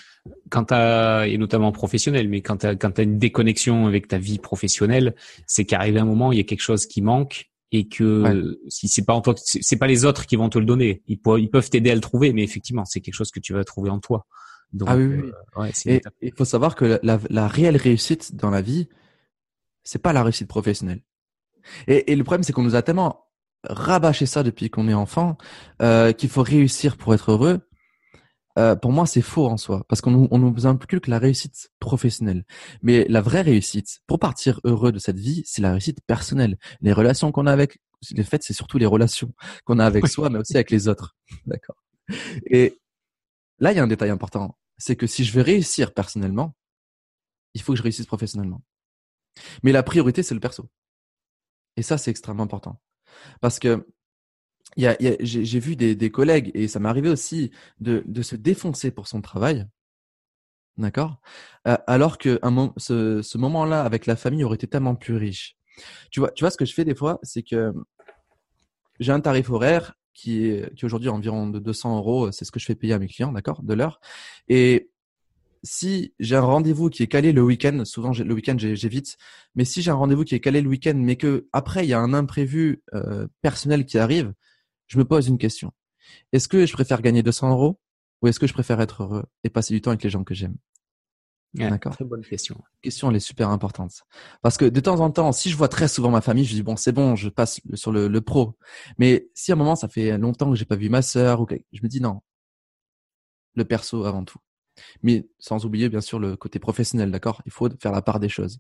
[0.50, 4.38] quand t'as et notamment professionnel, mais quand t'as quand t'as une déconnexion avec ta vie
[4.38, 5.16] professionnelle,
[5.49, 8.23] c'est qu'arrivé un moment, il y a quelque chose qui manque et que
[8.69, 11.02] si c'est pas en toi, c'est pas les autres qui vont te le donner.
[11.09, 13.52] Ils, peuvent- ils peuvent t'aider à le trouver, mais effectivement, c'est quelque chose que tu
[13.55, 14.26] vas trouver en toi.
[14.73, 17.76] Donc, Ah oui, oui, euh, ouais, Et il faut savoir que la, la, la réelle
[17.76, 18.88] réussite dans la vie,
[19.85, 21.02] c'est pas la réussite professionnelle.
[21.88, 23.26] Et, et le problème, c'est qu'on nous a tellement
[23.64, 25.38] rabâché ça depuis qu'on est enfant
[25.83, 27.61] euh, qu'il faut réussir pour être heureux.
[28.59, 31.71] Euh, pour moi, c'est faux en soi, parce qu'on nous, on nous inculque la réussite
[31.78, 32.44] professionnelle.
[32.82, 36.59] Mais la vraie réussite, pour partir heureux de cette vie, c'est la réussite personnelle.
[36.80, 37.78] Les relations qu'on a avec,
[38.11, 39.32] les faits, c'est surtout les relations
[39.64, 40.11] qu'on a avec Oui.
[40.11, 41.16] soi, mais aussi avec les autres.
[41.47, 41.76] D'accord.
[42.47, 42.78] Et
[43.59, 46.54] là, il y a un détail important, c'est que si je veux réussir personnellement,
[47.54, 48.62] il faut que je réussisse professionnellement.
[49.62, 50.68] Mais la priorité, c'est le perso.
[51.76, 52.80] Et ça, c'est extrêmement important.
[53.40, 53.87] Parce que
[54.76, 59.66] j'ai vu des, collègues, et ça m'est arrivé aussi, de, se défoncer pour son travail.
[60.79, 61.20] D'accord?
[61.64, 62.40] Alors que
[62.77, 65.57] ce, moment-là avec la famille aurait été tellement plus riche.
[66.11, 67.73] Tu vois, tu vois ce que je fais des fois, c'est que
[69.01, 72.31] j'ai un tarif horaire qui est, qui est aujourd'hui environ de 200 euros.
[72.31, 74.01] C'est ce que je fais payer à mes clients, d'accord, de l'heure.
[74.49, 74.90] Et
[75.62, 79.16] si j'ai un rendez-vous qui est calé le week-end, souvent le week-end j'évite,
[79.55, 81.92] mais si j'ai un rendez-vous qui est calé le week-end, mais que après il y
[81.92, 84.33] a un imprévu euh, personnel qui arrive,
[84.87, 85.73] je me pose une question.
[86.33, 87.79] Est-ce que je préfère gagner 200 euros
[88.21, 90.35] ou est-ce que je préfère être heureux et passer du temps avec les gens que
[90.35, 90.57] j'aime?
[91.59, 91.92] Ouais, D'accord?
[91.92, 92.57] Très bonne question.
[92.59, 94.03] La question elle est super importante
[94.40, 96.62] parce que de temps en temps, si je vois très souvent ma famille, je dis
[96.62, 98.57] bon c'est bon, je passe sur le, le pro.
[98.99, 101.47] Mais si à un moment ça fait longtemps que j'ai pas vu ma sœur ou
[101.47, 102.23] que je me dis non,
[103.55, 104.38] le perso avant tout.
[105.03, 107.42] Mais sans oublier bien sûr le côté professionnel, d'accord?
[107.47, 108.59] Il faut faire la part des choses.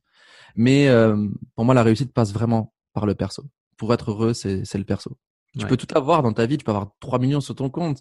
[0.54, 3.44] Mais euh, pour moi, la réussite passe vraiment par le perso.
[3.76, 5.16] Pour être heureux, c'est c'est le perso.
[5.58, 5.68] Tu Ouais.
[5.68, 8.00] peux tout avoir dans ta vie, tu peux avoir 3 millions sur ton compte,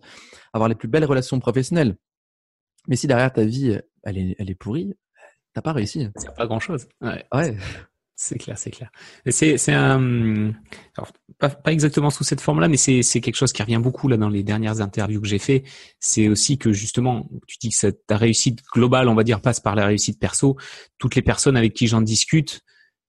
[0.54, 1.98] avoir les plus belles relations professionnelles.
[2.88, 4.94] Mais si derrière ta vie, elle est, elle est pourrie,
[5.54, 6.08] t'as pas réussi.
[6.16, 6.88] C'est pas grand chose.
[7.02, 7.26] Ouais.
[7.34, 7.58] Ouais.
[8.16, 8.92] C'est clair, c'est clair.
[9.26, 10.52] C'est, c'est un,
[10.96, 14.08] alors, pas, pas exactement sous cette forme-là, mais c'est, c'est quelque chose qui revient beaucoup
[14.08, 15.64] là dans les dernières interviews que j'ai fait.
[16.00, 19.74] C'est aussi que justement, tu dis que ta réussite globale, on va dire, passe par
[19.76, 20.56] la réussite perso.
[21.00, 22.62] Toutes les personnes avec qui j'en discute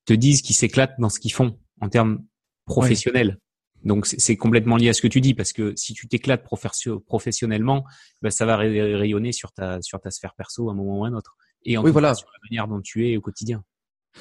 [0.06, 2.24] te disent qu'ils s'éclatent dans ce qu'ils font en termes
[2.64, 3.38] professionnels.
[3.84, 7.00] Donc c'est, complètement lié à ce que tu dis parce que si tu t'éclates professio-
[7.00, 7.84] professionnellement,
[8.22, 11.04] ben, ça va ray- rayonner sur ta sur ta sphère perso à un moment ou
[11.04, 11.36] à un autre.
[11.64, 12.14] Et en Oui, voilà.
[12.14, 13.64] sur la manière dont tu es au quotidien.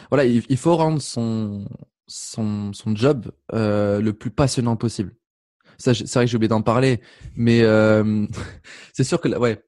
[0.10, 1.67] Voilà, il, faut rendre son,
[2.08, 5.15] son, son job euh, le plus passionnant possible.
[5.78, 7.02] Ça, c'est vrai que j'ai oublié d'en parler,
[7.36, 8.26] mais euh,
[8.93, 9.62] c'est sûr que ouais,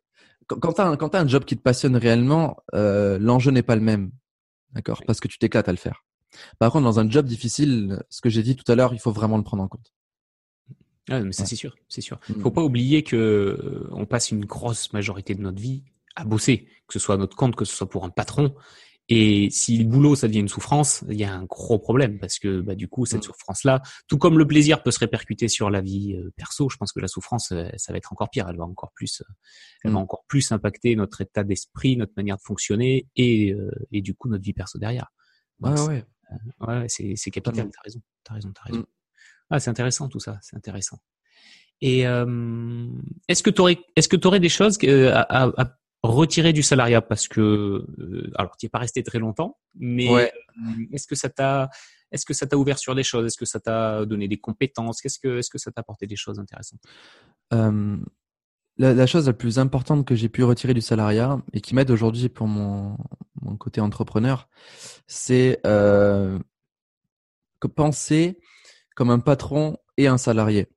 [0.47, 3.75] quand, t'as un, quand t'as un job qui te passionne réellement, euh, l'enjeu n'est pas
[3.75, 4.11] le même,
[4.71, 5.05] d'accord, Oui.
[5.07, 6.05] parce que tu t'éclates à le faire.
[6.59, 9.11] Par contre, dans un job difficile, ce que j'ai dit tout à l'heure, il faut
[9.11, 9.93] vraiment le prendre en compte.
[11.09, 11.49] Ah, mais ça Ouais.
[11.49, 12.19] c'est sûr, c'est sûr.
[12.29, 12.41] Mm.
[12.41, 15.83] Faut pas oublier que euh, on passe une grosse majorité de notre vie
[16.15, 18.55] à bosser, que ce soit à notre compte, que ce soit pour un patron.
[19.09, 22.39] Et si le boulot ça devient une souffrance, il y a un gros problème parce
[22.39, 23.23] que bah, du coup cette Mm.
[23.33, 26.93] souffrance-là, tout comme le plaisir peut se répercuter sur la vie euh, perso, je pense
[26.93, 28.47] que la souffrance euh, ça va être encore pire.
[28.47, 29.25] Elle va encore plus, euh,
[29.83, 30.03] elle va Mm.
[30.03, 34.29] encore plus impacter notre état d'esprit, notre manière de fonctionner et euh, et du coup
[34.29, 35.07] notre vie perso derrière.
[35.59, 36.05] Donc, ouais.
[36.59, 37.69] Ouais, c'est capital.
[37.71, 38.01] T'as raison.
[38.23, 38.51] T'as raison.
[38.53, 38.79] T'as raison.
[38.79, 38.85] Mm.
[39.49, 40.39] Ah, c'est intéressant tout ça.
[40.41, 40.99] C'est intéressant.
[41.81, 42.87] Et euh,
[43.27, 46.53] est-ce que tu aurais, est-ce que tu aurais des choses que- à, à- à retirer
[46.53, 47.01] du salariat?
[47.01, 50.31] Parce que euh, alors tu es pas resté très longtemps, mais Ouais.
[50.65, 51.69] euh, est-ce que ça t'a,
[52.11, 53.25] est-ce que ça t'a ouvert sur des choses?
[53.25, 55.01] Est-ce que ça t'a donné des compétences?
[55.01, 56.81] Qu'est-ce que, est-ce que ça t'a apporté des choses intéressantes?
[57.53, 57.97] Euh,
[58.77, 62.29] la, chose la plus importante que j'ai pu retirer du salariat et qui m'aide aujourd'hui
[62.29, 62.97] pour mon,
[63.41, 64.47] mon, côté entrepreneur,
[65.07, 66.39] c'est euh,
[67.59, 68.39] que penser
[68.95, 70.67] comme un patron et un salarié.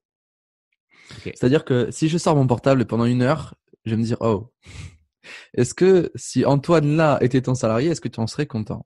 [1.23, 3.55] C'est-à-dire que si je sors mon portable pendant une heure,
[3.85, 4.51] je vais me dire, oh,
[5.53, 8.85] est-ce que si Antoine là était ton salarié, est-ce que tu en serais content?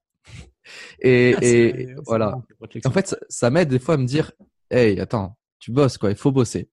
[1.01, 2.41] Et, ah, et voilà.
[2.85, 4.31] En fait, ça, m'aide des fois à me dire,
[4.69, 6.69] hey, attends, tu bosses quoi, il faut bosser.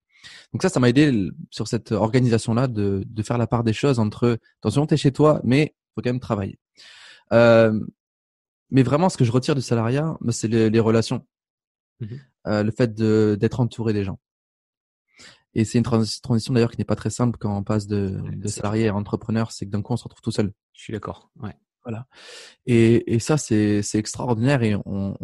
[0.53, 3.99] Donc ça, ça m'a aidé sur cette organisation-là de, de faire la part des choses
[3.99, 6.59] entre, attention, t'es chez toi, mais faut quand même travailler.
[7.33, 7.79] Euh,
[8.71, 11.25] mais vraiment, ce que je retire du salariat, bah, c'est les, les, relations,
[11.99, 12.07] mmh
[12.47, 14.17] euh, le fait d'être entouré des gens.
[15.53, 18.47] Et c'est une transition d'ailleurs qui n'est pas très simple quand on passe de, de
[18.47, 20.53] salarié à entrepreneur, c'est que d'un coup on se retrouve tout seul.
[20.73, 21.31] Je suis d'accord.
[21.41, 21.55] Ouais.
[21.83, 22.07] Voilà.
[22.65, 25.15] Et, et ça c'est extraordinaire et on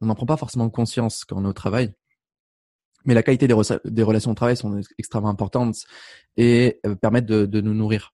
[0.00, 1.92] n'en prend pas forcément conscience quand on est au travail.
[3.06, 5.76] Mais la qualité des, des relations au travail sont extrêmement importantes
[6.36, 8.12] et euh, permettent de, de nous nourrir.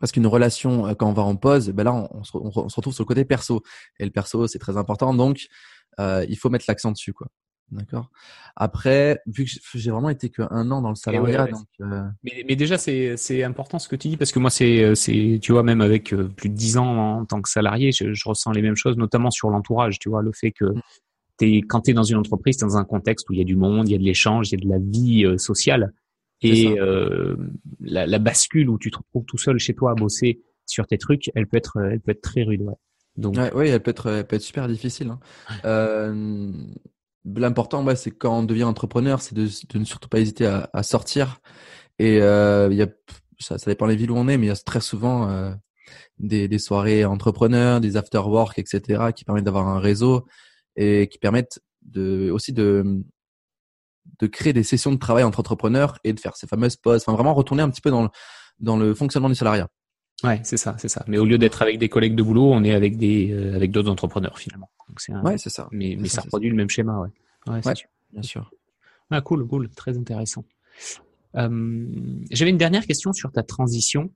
[0.00, 2.76] Parce qu'une relation, euh, quand on va en pause, ben là, on, se, on, se,
[2.76, 3.62] retrouve sur le côté perso.
[4.00, 5.14] Et le perso, c'est très important.
[5.14, 5.46] Donc,
[6.00, 7.28] euh, il faut mettre l'accent dessus, quoi.
[7.70, 8.10] D'accord?
[8.56, 11.66] Après, vu que j'ai vraiment été qu'un an dans le salariat, donc.
[11.80, 12.02] Euh...
[12.22, 15.38] Mais, mais, déjà, c'est c'est important ce que tu dis parce que moi, c'est c'est
[15.40, 18.52] tu vois même avec plus de dix ans en tant que salarié, je, je ressens
[18.52, 19.98] les mêmes choses, notamment sur l'entourage.
[19.98, 20.82] Tu vois, le fait que mmh.
[21.40, 23.42] Es, quand tu es dans une entreprise, tu es dans un contexte où il y
[23.42, 25.38] a du monde, il y a de l'échange, il y a de la vie euh,
[25.38, 25.92] sociale.
[26.42, 27.36] Et euh,
[27.80, 30.98] la, la, bascule où tu te retrouves tout seul chez toi à bosser sur tes
[30.98, 32.62] trucs, elle peut être, elle peut être très rude.
[32.62, 32.74] Ouais.
[33.16, 35.10] Donc, ouais, oui, elle peut être, elle peut être super difficile.
[35.10, 35.20] Hein.
[35.64, 36.52] Euh,
[37.24, 40.68] L'important, ouais, c'est quand on devient entrepreneur, c'est de, de, ne surtout pas hésiter à,
[40.74, 41.40] à sortir.
[41.98, 42.88] Et euh, il y a,
[43.38, 45.50] ça, ça dépend des villes où on est, mais il y a très souvent euh,
[46.18, 50.26] des, des, soirées entrepreneurs, des after work, etc., qui permettent d'avoir un réseau
[50.76, 53.02] et qui permettent de, aussi de,
[54.18, 57.02] de créer des sessions de travail entre entrepreneurs et de faire ces fameuses pauses.
[57.02, 58.08] Enfin, vraiment retourner un petit peu dans le,
[58.60, 59.68] dans le fonctionnement du salariat.
[60.22, 61.04] Ouais, c'est ça, c'est ça.
[61.08, 63.72] Mais au lieu d'être avec des collègues de boulot, on est avec des euh, avec
[63.72, 64.70] d'autres entrepreneurs finalement.
[64.88, 65.68] Donc c'est ouais, c'est ça.
[65.72, 67.08] Mais mais ça, reproduit le même schéma, ouais.
[67.46, 67.88] Ouais, ouais sûr.
[68.12, 68.50] bien sûr.
[69.10, 70.44] Ah cool, cool, très intéressant.
[71.36, 71.86] Euh,
[72.30, 74.10] J'avais une dernière question sur ta transition.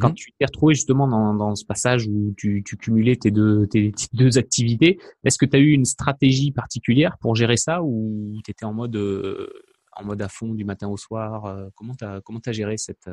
[0.00, 3.68] Quand tu t'es retrouvé justement dans, dans ce passage où tu, tu cumulais tes deux,
[3.68, 8.36] tes deux activités, est-ce que tu as eu une stratégie particulière pour gérer ça ou
[8.44, 9.48] tu étais en mode, euh,
[9.92, 12.76] en mode à fond du matin au soir euh, Comment tu as, comment as géré
[12.78, 13.08] cette,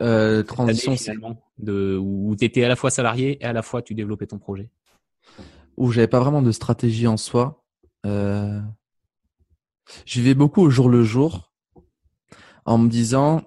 [0.00, 3.82] euh, transition finalement de où tu étais à la fois salarié et à la fois
[3.82, 4.70] tu développais ton projet?
[5.76, 7.64] Où j'avais pas vraiment de stratégie en soi.
[8.06, 8.60] Euh...
[10.06, 11.52] J'y vais beaucoup au jour le jour
[12.64, 13.42] en me disant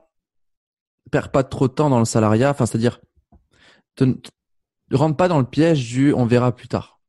[1.12, 3.00] perds pas trop de temps dans le salariat, enfin c'est-à-dire
[4.00, 4.16] ne
[4.98, 7.00] rentre pas dans le piège du on verra plus tard.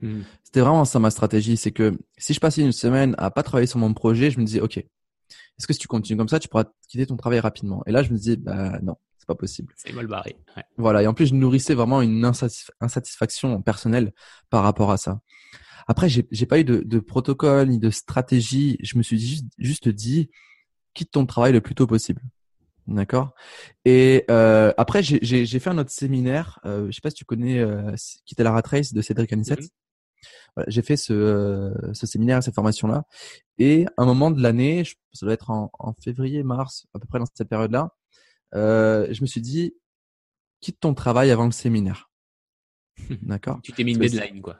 [0.00, 0.22] Hmm.
[0.42, 3.66] C'était vraiment ça ma stratégie, c'est que si je passais une semaine à pas travailler
[3.66, 4.84] sur mon projet, je me disais ok,
[5.58, 7.82] est-ce que si tu continues comme ça, tu pourras quitter ton travail rapidement?
[7.86, 9.72] Et là, je me disais, bah non, c'est pas possible.
[9.76, 10.36] C'est mal barré.
[10.76, 11.02] Voilà.
[11.02, 12.24] Et en plus, je nourrissais vraiment une
[12.80, 14.12] insatisfaction personnelle
[14.50, 15.20] par rapport à ça.
[15.86, 18.76] Après, j'ai, j'ai pas eu de, de, protocole ni de stratégie.
[18.82, 20.30] Je me suis juste, juste dit,
[20.94, 22.22] quitte ton travail le plus tôt possible.
[22.86, 23.34] D'accord.
[23.84, 26.58] Et euh, après, j'ai, fait un autre séminaire.
[26.64, 27.94] Euh, je sais pas si tu connais euh,
[28.26, 29.60] Quitter la rat race de Cédric Anissette.
[29.60, 29.70] Mm-hmm
[30.66, 33.04] j'ai fait ce, euh, ce séminaire, cette formation-là.
[33.58, 37.06] Et à un moment de l'année, ça doit être en, en, février, mars, à peu
[37.06, 37.94] près dans cette période-là,
[38.54, 39.74] euh, je me suis dit,
[40.60, 42.10] quitte ton travail avant le séminaire.
[43.22, 44.58] D'accord Tu t'es mis une deadline, quoi.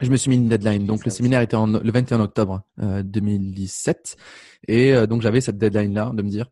[0.00, 0.84] Je me suis mis une deadline.
[0.84, 4.16] Donc le séminaire était en, le 21 octobre euh, 2017.
[4.68, 6.50] Et euh, donc j'avais cette deadline-là de me dire,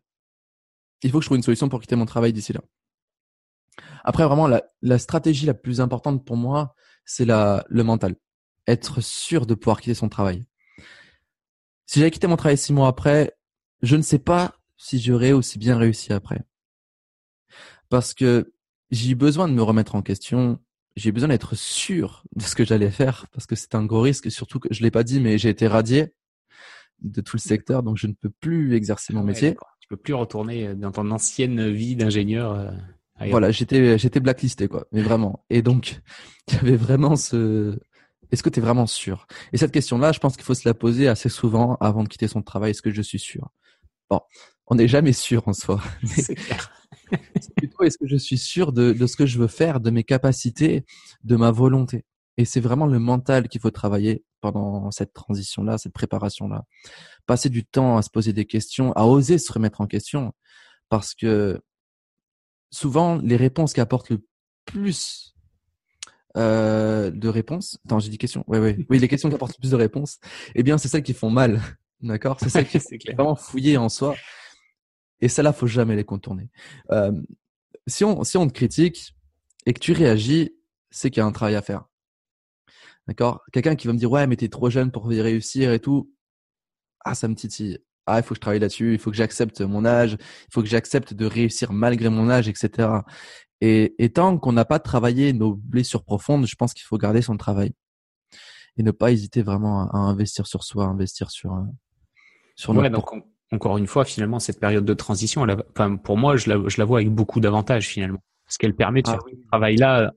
[1.03, 2.61] il faut que je trouve une solution pour quitter mon travail d'ici là.
[4.03, 8.15] Après, vraiment, la, la, stratégie la plus importante pour moi, c'est la, le mental
[8.67, 10.45] être sûr de pouvoir quitter son travail.
[11.85, 13.33] Si j'avais quitté mon travail six mois après,
[13.81, 16.41] je ne sais pas si j'aurais aussi bien réussi après.
[17.89, 18.53] Parce que
[18.91, 20.59] j'ai eu besoin de me remettre en question.
[20.95, 24.01] J'ai eu besoin d'être sûr de ce que j'allais faire parce que c'est un gros
[24.01, 24.31] risque.
[24.31, 26.13] Surtout que je l'ai pas dit, mais j'ai été radié
[27.01, 29.55] de tout le secteur, donc je ne peux plus exercer mon métier.
[29.85, 32.53] Tu peux plus retourner dans ton ancienne vie d'ingénieur.
[32.53, 35.45] Euh, voilà, j'étais j'étais blacklisté quoi, mais vraiment.
[35.51, 36.01] Et donc
[36.59, 37.77] avait vraiment ce
[38.31, 39.27] est-ce que tu es vraiment sûr?
[39.53, 42.27] Et cette question-là, je pense qu'il faut se la poser assez souvent avant de quitter
[42.27, 42.71] son travail.
[42.71, 43.51] Est-ce que je suis sûr?
[44.09, 44.21] Bon,
[44.65, 45.79] on n'est jamais sûr en soi.
[46.03, 46.71] C'est clair.
[47.55, 50.03] plutôt est-ce que je suis sûr de, de, ce que je veux faire, de mes
[50.03, 50.83] capacités,
[51.23, 52.03] de ma volonté?
[52.37, 56.65] Et c'est vraiment le mental qu'il faut travailler pendant cette transition-là, cette préparation-là.
[57.25, 60.33] Passer du temps à se poser des questions, à oser se remettre en question.
[60.89, 61.61] Parce que
[62.71, 64.25] souvent, les réponses qui apportent le
[64.65, 65.35] plus
[66.37, 67.79] euh, de réponses.
[67.85, 68.43] Attends, j'ai dit questions.
[68.47, 68.77] Ouais, ouais.
[68.89, 70.19] Oui, les questions qui apportent plus de réponses.
[70.53, 71.61] Eh bien, c'est celles qui font mal.
[72.01, 72.37] D'accord?
[72.39, 74.15] C'est celles qui sont vraiment fouillées en soi.
[75.21, 76.49] Et ça là, faut jamais les contourner.
[76.91, 77.13] Euh,
[77.87, 79.15] si on si on te critique
[79.65, 80.53] et que tu réagis,
[80.89, 81.85] c'est qu'il y a un travail à faire.
[83.07, 83.41] D'accord?
[83.51, 86.11] Quelqu'un qui va me dire ouais mais t'es trop jeune pour y réussir et tout.
[87.03, 87.79] Ah ça me titille.
[88.07, 88.93] Ah il faut que je travaille là-dessus.
[88.93, 90.17] Il faut que j'accepte mon âge.
[90.19, 92.89] Il faut que j'accepte de réussir malgré mon âge, etc.
[93.61, 97.21] Et, et tant qu'on n'a pas travaillé nos blessures profondes, je pense qu'il faut garder
[97.21, 97.73] son travail
[98.77, 101.61] et ne pas hésiter vraiment à, investir sur soi, investir sur euh,
[102.55, 103.09] sur ouais, donc
[103.51, 106.77] encore une fois, finalement, cette période de transition, elle enfin, pour moi, je la, je
[106.77, 110.11] la vois avec beaucoup d'avantages finalement, parce qu'elle permet de ah faire ce travail-là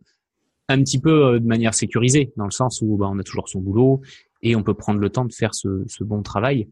[0.69, 3.49] un petit peu euh, de manière sécurisée, dans le sens où bah, on a toujours
[3.49, 4.03] son boulot
[4.43, 6.69] et on peut prendre le temps de faire ce, ce bon travail.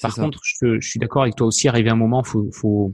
[0.00, 1.66] Par contre, je, je suis d'accord avec toi aussi.
[1.66, 2.92] Arriver un moment, faut, faut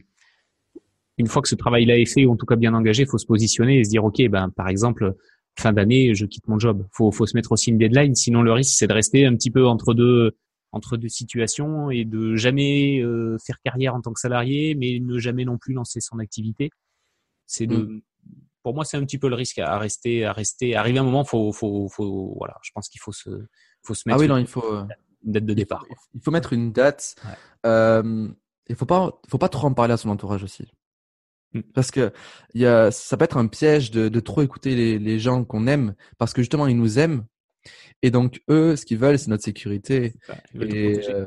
[1.19, 3.27] une fois que ce travail-là est fait, ou en tout cas bien engagé, faut se
[3.27, 5.15] positionner et se dire, ok, ben par exemple,
[5.59, 6.87] fin d'année, je quitte mon job.
[6.93, 9.51] Faut, faut se mettre aussi une deadline, sinon le risque c'est de rester un petit
[9.51, 10.33] peu entre deux
[10.73, 15.19] entre deux situations et de jamais euh, faire carrière en tant que salarié, mais ne
[15.19, 16.71] jamais non plus lancer son activité.
[17.47, 18.01] C'est de, mm.
[18.65, 20.75] Pour moi, c'est un petit peu le risque à rester, à rester.
[20.75, 22.57] Arriver un moment, faut, faut, faut, voilà.
[22.63, 23.31] Je pense qu'il faut se,
[23.83, 24.19] faut se mettre.
[24.19, 24.79] Ah oui, non, il faut
[25.25, 25.85] une date de départ.
[26.15, 27.15] Il faut, mettre une date.
[27.67, 28.29] Euh,
[28.69, 30.67] il faut pas, faut pas trop en parler à son entourage aussi.
[31.53, 31.61] Mm.
[31.75, 32.13] Parce que
[32.55, 35.67] y a, ça peut être un piège de, de trop écouter les, les gens qu'on
[35.67, 37.25] aime parce que justement ils nous aiment
[38.03, 40.15] et donc eux ce qu'ils veulent c'est notre sécurité.
[40.61, 41.27] et, euh,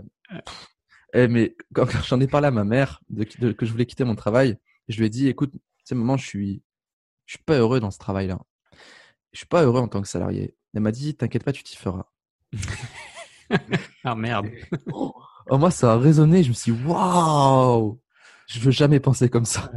[1.13, 4.15] eh, mais quand, j'en ai parlé à ma mère de, que je voulais quitter mon
[4.15, 6.61] travail, je lui ai dit écoute, c'est moment je suis
[7.27, 8.39] je suis pas heureux dans ce travail là.
[9.33, 10.55] Je suis pas heureux en tant que salarié.
[10.73, 12.05] Elle m'a dit t'inquiète pas tu t'y feras.
[14.03, 14.47] ah merde.
[14.91, 15.13] oh,
[15.51, 17.99] moi ça a résonné, je me suis dit waouh
[18.47, 19.69] je veux jamais penser comme ça.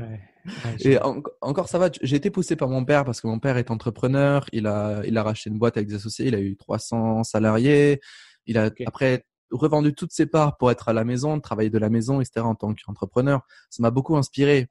[0.78, 0.96] et
[1.40, 4.46] encore ça va, j'ai été poussé par mon père parce que mon père est entrepreneur,
[4.52, 8.00] il a il a racheté une boîte avec des associés, il a eu 300 salariés,
[8.46, 11.90] il a après revendu toutes ses parts pour être à la maison, travailler de la
[11.90, 12.42] maison, etc.
[12.46, 13.42] en tant qu'entrepreneur.
[13.68, 14.68] Ça m'a beaucoup inspiré.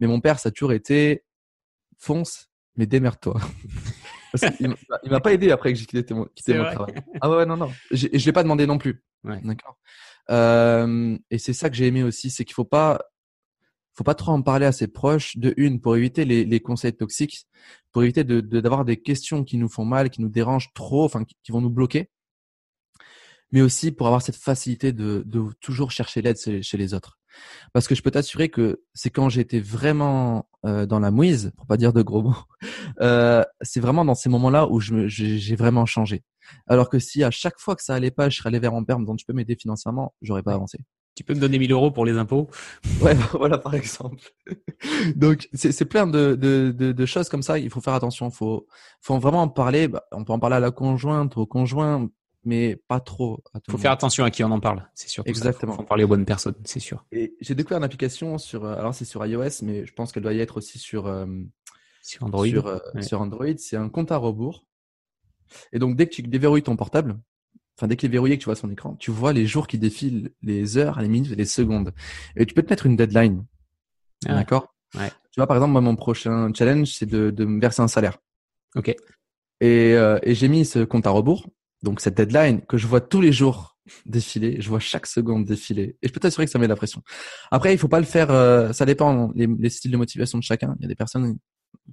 [0.00, 1.22] Mais mon père, ça a toujours été
[2.00, 3.40] fonce, mais démerde-toi.
[4.60, 4.74] il
[5.10, 6.94] m'a pas aidé après que j'ai quitté mon, quitté mon travail.
[7.20, 7.70] Ah ouais, non, non.
[7.90, 9.04] Je ne l'ai pas demandé non plus.
[9.24, 9.78] D'accord.
[10.30, 13.00] Euh, et c'est ça que j'ai aimé aussi, c'est qu'il faut pas
[13.92, 15.36] faut pas trop en parler à ses proches.
[15.36, 17.46] De une, pour éviter les, les conseils toxiques,
[17.92, 21.24] pour éviter de d'avoir des questions qui nous font mal, qui nous dérangent trop, enfin
[21.24, 22.10] qui, vont nous bloquer.
[23.52, 27.19] Mais aussi pour avoir cette facilité de, de toujours chercher l'aide chez, les autres.
[27.72, 31.66] Parce que je peux t'assurer que c'est quand j'étais vraiment euh, dans la mouise, pour
[31.66, 32.36] pas dire de gros mots,
[33.00, 36.22] euh, c'est vraiment dans ces moments-là où je j'ai vraiment changé.
[36.66, 38.84] Alors que si à chaque fois que ça allait pas, je serais allé vers mon
[38.84, 40.78] père en me disant tu peux m'aider financièrement, j'aurais pas avancé.
[41.16, 42.48] Tu peux me donner 1000 euros pour les impôts?
[43.02, 44.18] Ouais, voilà par exemple.
[45.16, 47.58] Donc c'est plein de, de, de, de, choses comme ça.
[47.58, 48.30] Il faut faire attention.
[48.30, 48.66] Faut
[49.00, 49.88] faut vraiment en parler.
[49.88, 52.08] Bah, on peut en parler à la conjointe, au conjoint,
[52.44, 53.42] mais pas trop.
[53.54, 54.88] Il faut faire attention à qui on en parle.
[54.94, 55.22] C'est sûr.
[55.26, 55.74] Exactement.
[55.74, 57.04] Il faut en parler aux bonnes personnes, c'est sûr.
[57.12, 58.64] Et j'ai découvert une application sur.
[58.64, 61.06] Euh, alors c'est sur iOS, mais je pense qu'elle doit y être aussi sur.
[61.06, 61.26] Euh,
[62.02, 62.46] sur Android.
[62.46, 64.64] Sur, euh, sur Android, c'est un compte à rebours.
[65.72, 67.18] Et donc dès que tu déverrouilles ton portable,
[67.76, 69.78] enfin dès qu'il est verrouillé que tu vois son écran, tu vois les jours qui
[69.78, 71.92] défilent, les heures, les minutes, les secondes.
[72.36, 73.44] Et tu peux te mettre une deadline.
[74.26, 74.74] Ah D'accord?
[74.94, 75.10] Ouais.
[75.32, 78.18] Tu vois, par exemple, moi, mon prochain challenge, c'est de, de me verser un salaire.
[78.76, 78.88] Ok.
[79.60, 81.46] Et, euh, et j'ai mis ce compte à rebours,
[81.82, 85.96] donc cette deadline que je vois tous les jours défiler, je vois chaque seconde défiler.
[86.02, 87.02] Et je peux t'assurer que ça met de la pression.
[87.50, 90.44] Après, il faut pas le faire, euh, ça dépend les, les styles de motivation de
[90.44, 90.76] chacun.
[90.78, 91.38] Il y a des personnes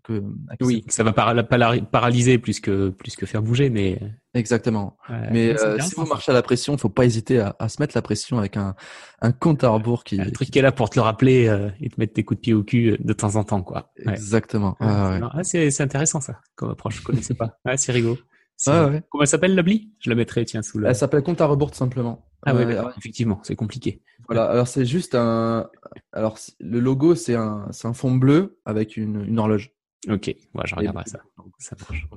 [0.04, 0.24] que
[0.62, 4.00] oui, ça va paralyser plus que plus que faire bouger, mais
[4.34, 4.98] exactement.
[5.32, 7.82] mais euh, si vous marchez à la pression, il faut pas hésiter à, à, se
[7.82, 8.76] mettre la pression avec un
[9.22, 10.20] un compte à rebours qui.
[10.22, 12.40] Un truc qui est là pour te le rappeler euh, et te mettre des coups
[12.40, 13.92] de pied au cul euh, de temps en temps, quoi.
[13.98, 14.76] Exactement.
[14.80, 16.98] Ah, c'est c'est intéressant ça comme approche.
[16.98, 17.58] Je connaissais pas.
[17.66, 18.18] Ah, c'est rigolo.
[18.66, 20.90] Comment elle s'appelle l'appli Je la mettrai tiens sous la.
[20.90, 22.26] Elle s'appelle compte à rebours tout simplement.
[22.46, 22.64] Ah oui,
[22.98, 24.02] effectivement, c'est compliqué.
[24.28, 25.70] Voilà, alors c'est juste un.
[26.12, 29.72] Alors le logo, c'est un, un fond bleu avec une, une horloge.
[30.10, 31.20] Ok, ouais, je regarderai ça.
[31.60, 32.08] Ça marche.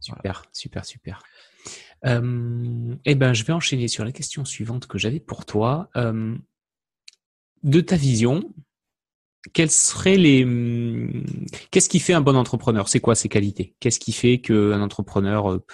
[0.00, 1.22] Super, super, super.
[2.06, 5.90] Euh, eh ben, je vais enchaîner sur la question suivante que j'avais pour toi.
[5.96, 6.36] Euh,
[7.62, 8.54] de ta vision,
[9.52, 10.46] quels seraient les
[11.70, 12.88] qu'est-ce qui fait un bon entrepreneur?
[12.88, 13.74] C'est quoi ses qualités?
[13.80, 15.64] Qu'est-ce qui fait qu'un entrepreneur euh,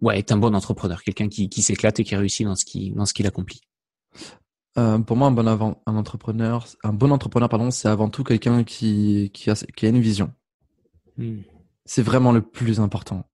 [0.00, 2.90] ouais, est un bon entrepreneur, quelqu'un qui, qui s'éclate et qui réussit dans ce qui
[2.92, 3.60] dans ce qu'il accomplit
[4.78, 8.22] euh, pour moi, un bon avant, un entrepreneur, un bon entrepreneur, pardon, c'est avant tout
[8.22, 10.32] quelqu'un qui, qui a, qui a une vision.
[11.16, 11.40] Hmm.
[11.84, 13.28] C'est vraiment le plus important.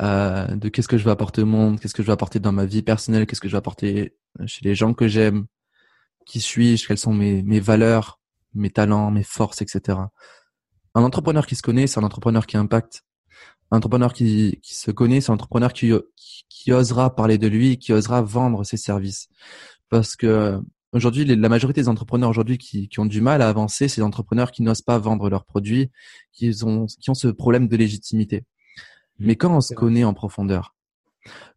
[0.00, 2.52] Euh, de qu'est-ce que je veux apporter au monde, qu'est-ce que je veux apporter dans
[2.52, 5.46] ma vie personnelle, qu'est-ce que je veux apporter chez les gens que j'aime,
[6.24, 8.20] qui suis-je, quelles sont mes, mes valeurs,
[8.54, 9.98] mes talents, mes forces, etc.
[10.94, 13.02] Un entrepreneur qui se connaît, c'est un entrepreneur qui impacte.
[13.70, 17.48] Un entrepreneur qui, qui se connaît, c'est un entrepreneur qui, qui, qui osera parler de
[17.48, 19.28] lui, qui osera vendre ses services
[19.88, 20.60] parce que
[20.94, 24.04] Aujourd'hui, la majorité des entrepreneurs aujourd'hui qui, qui, ont du mal à avancer, c'est les
[24.04, 25.90] entrepreneurs qui n'osent pas vendre leurs produits,
[26.32, 28.44] qui ont, qui ont ce problème de légitimité.
[29.18, 29.26] Mmh.
[29.26, 30.73] Mais quand on se connaît en profondeur,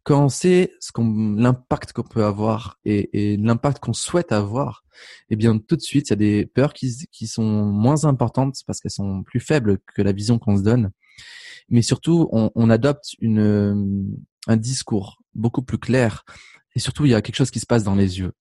[0.02, 4.84] quand on sait ce qu'on, l'impact qu'on peut avoir et, et l'impact qu'on souhaite avoir,
[5.28, 8.56] eh bien tout de suite, il y a des peurs qui, qui sont moins importantes
[8.66, 10.90] parce qu'elles sont plus faibles que la vision qu'on se donne.
[11.68, 16.24] Mais surtout, on, on adopte une, un discours beaucoup plus clair.
[16.74, 18.32] Et surtout, il y a quelque chose qui se passe dans les yeux.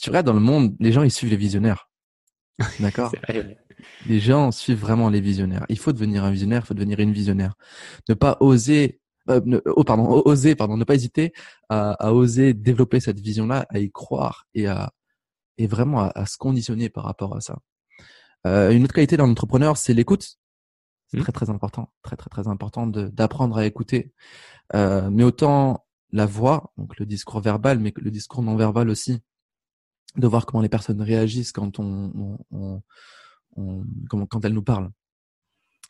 [0.00, 1.90] Tu regardes dans le monde, les gens, ils suivent les visionnaires.
[2.80, 3.12] D'accord?
[4.06, 5.66] Les gens suivent vraiment les visionnaires.
[5.68, 7.54] Il faut devenir un visionnaire, il faut devenir une visionnaire.
[8.08, 11.32] Ne pas oser euh, ne, oh, pardon, oser, pardon, ne pas hésiter
[11.68, 14.92] à, à oser développer cette vision-là, à y croire et à
[15.58, 17.58] et vraiment à, à, se conditionner par rapport à ça.
[18.46, 20.38] Euh, une autre qualité d'un entrepreneur, c'est l'écoute.
[21.06, 21.22] C'est mmh.
[21.22, 24.12] très très important, très très très important d'apprendre à écouter.
[24.74, 29.20] Euh, mais autant la voix, donc le discours verbal, mais le discours non verbal aussi,
[30.16, 32.82] de voir comment les personnes réagissent quand on, on,
[33.56, 34.90] on, on quand elles nous parlent.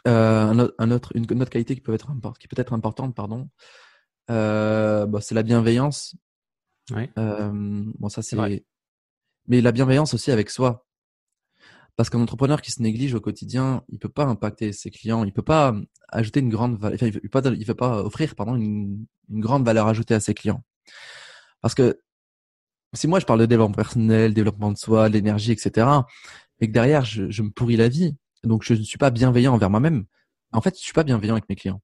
[0.09, 3.49] Euh, un, autre, une, autre qualité qui peut être, qui peut être importante, pardon,
[4.31, 6.17] euh, bah, c'est la bienveillance.
[6.91, 7.11] Ouais.
[7.19, 8.37] Euh, bon, ça c'est.
[9.49, 10.87] Mais la bienveillance aussi avec soi.
[11.95, 15.33] Parce qu'un entrepreneur qui se néglige au quotidien, il peut pas impacter ses clients, il
[15.33, 15.75] peut pas
[16.09, 19.41] ajouter une grande valeur, enfin, il peut pas, il peut pas offrir, pardon, une, une
[19.41, 20.65] grande valeur ajoutée à ses clients.
[21.61, 22.01] Parce que
[22.95, 25.87] si moi je parle de développement personnel, développement de soi, l'énergie, etc.,
[26.61, 29.55] et que derrière je, je me pourris la vie, donc je ne suis pas bienveillant
[29.55, 30.05] envers moi-même.
[30.53, 31.81] En fait, je suis pas bienveillant avec mes clients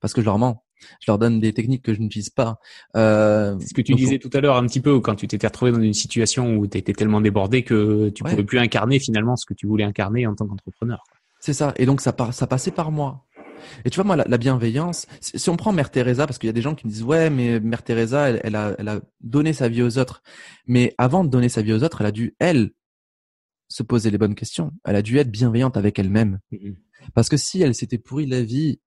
[0.00, 0.64] parce que je leur mens.
[1.00, 2.58] Je leur donne des techniques que je n'utilise pas.
[2.96, 5.46] Euh, c'est ce que tu disais tout à l'heure un petit peu quand tu t'étais
[5.46, 9.36] retrouvé dans une situation où tu étais tellement débordé que tu pouvais plus incarner finalement
[9.36, 11.04] ce que tu voulais incarner en tant qu'entrepreneur.
[11.38, 11.72] C'est ça.
[11.76, 13.24] Et donc ça, ça passait par moi.
[13.84, 16.52] Et tu vois, moi, la, bienveillance, si on prend Mère Teresa, parce qu'il y a
[16.52, 19.52] des gens qui me disent, ouais, mais Mère Teresa, elle, elle, a, elle a donné
[19.52, 20.22] sa vie aux autres.
[20.66, 22.72] Mais avant de donner sa vie aux autres, elle a dû, elle,
[23.72, 24.72] se poser les bonnes questions.
[24.84, 26.38] Elle a dû être bienveillante avec elle-même.
[26.52, 26.76] Mm-hmm.
[27.14, 28.80] Parce que si elle s'était pourri la vie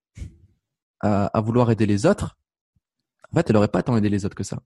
[1.01, 2.37] à, à, vouloir aider les autres,
[3.31, 4.61] en fait, elle aurait pas tant aidé les autres que ça.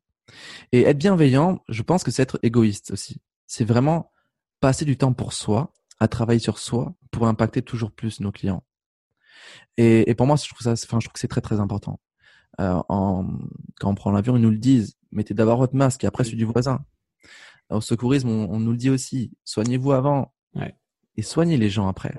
[0.72, 3.22] Et être bienveillant, je pense que c'est être égoïste aussi.
[3.48, 4.12] C'est vraiment
[4.60, 8.64] passer du temps pour soi, à travailler sur soi pour impacter toujours plus nos clients.
[9.78, 12.00] Et, et pour moi, je trouve ça, enfin, je trouve que c'est très très important.
[12.60, 13.26] Euh, en,
[13.80, 14.96] quand on prend l'avion, ils nous le disent.
[15.12, 16.86] Mettez d'abord votre masque et après celui du voisin.
[17.70, 19.32] Au secourisme, on, nous le dit aussi.
[19.44, 20.34] Soignez-vous avant.
[21.16, 22.14] Et soignez les gens après.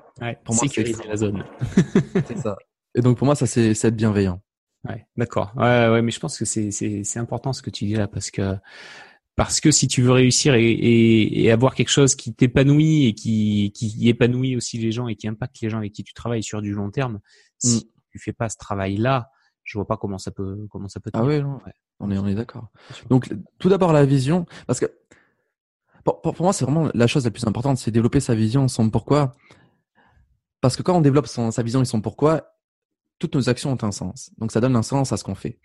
[0.44, 1.44] pour moi, c'est la zone.
[2.26, 2.56] c'est ça.
[2.94, 4.42] Et donc pour moi, ça c'est être bienveillant.
[4.88, 5.52] Ouais, d'accord.
[5.56, 8.30] Ouais, ouais, mais je pense que c'est c'est important ce que tu dis là parce
[8.30, 8.56] que
[9.36, 13.14] parce que si tu veux réussir et, et, et avoir quelque chose qui t'épanouit et
[13.14, 16.42] qui qui épanouit aussi les gens et qui impacte les gens avec qui tu travailles
[16.42, 17.20] sur du long terme,
[17.58, 18.00] si mm.
[18.10, 19.30] tu fais pas ce travail là,
[19.64, 21.10] je vois pas comment ça peut comment ça peut.
[21.14, 21.58] Ah ouais, non,
[22.00, 22.68] on est on est d'accord.
[23.08, 24.86] Donc tout d'abord la vision parce que
[26.04, 28.90] pour, pour, moi, c'est vraiment la chose la plus importante, c'est développer sa vision, son
[28.90, 29.36] pourquoi.
[30.60, 32.54] Parce que quand on développe son, sa vision et son pourquoi,
[33.18, 34.30] toutes nos actions ont un sens.
[34.38, 35.60] Donc ça donne un sens à ce qu'on fait.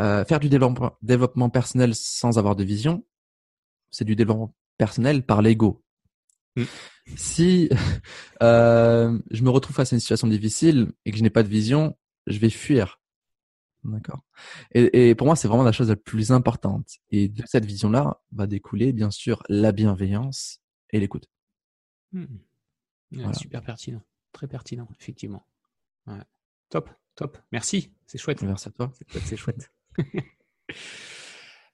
[0.00, 3.04] Euh, faire du développement, développement personnel sans avoir de vision,
[3.90, 5.82] c'est du développement personnel par l'ego.
[6.56, 6.64] Mm.
[7.16, 7.70] Si
[8.42, 11.48] euh, je me retrouve face à une situation difficile et que je n'ai pas de
[11.48, 11.96] vision,
[12.26, 13.00] je vais fuir.
[13.86, 14.22] D'accord.
[14.72, 16.96] Et, et, pour moi, c'est vraiment la chose la plus importante.
[17.10, 21.28] Et de cette vision-là va découler, bien sûr, la bienveillance et l'écoute.
[22.12, 22.26] Hmm.
[23.32, 24.02] Super pertinent.
[24.32, 25.46] Très pertinent, effectivement.
[26.06, 26.20] Ouais.
[26.68, 27.38] Top, top.
[27.52, 27.92] Merci.
[28.06, 28.42] C'est chouette.
[28.42, 28.92] Merci à toi.
[29.24, 29.72] C'est chouette.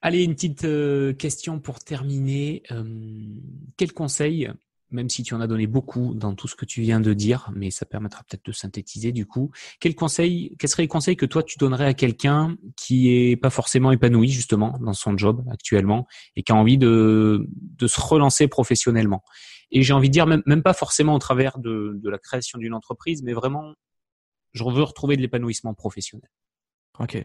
[0.03, 2.63] Allez, une petite euh, question pour terminer.
[2.71, 3.39] Euh,
[3.77, 4.51] quel conseil
[4.93, 7.51] même si tu en as donné beaucoup dans tout ce que tu viens de dire,
[7.55, 9.51] mais ça permettra peut-être de synthétiser du coup.
[9.81, 13.51] Quel conseil, quels seraient les conseils que toi tu donnerais à quelqu'un qui est pas
[13.51, 18.49] forcément épanoui justement dans son job actuellement et qui a envie de, de se relancer
[18.49, 19.23] professionnellement?
[19.71, 22.59] Et j'ai envie de dire même, même pas forcément au travers de, de la création
[22.59, 23.73] d'une entreprise, mais vraiment,
[24.53, 26.29] je veux retrouver de l'épanouissement professionnel.
[26.99, 27.25] Ok.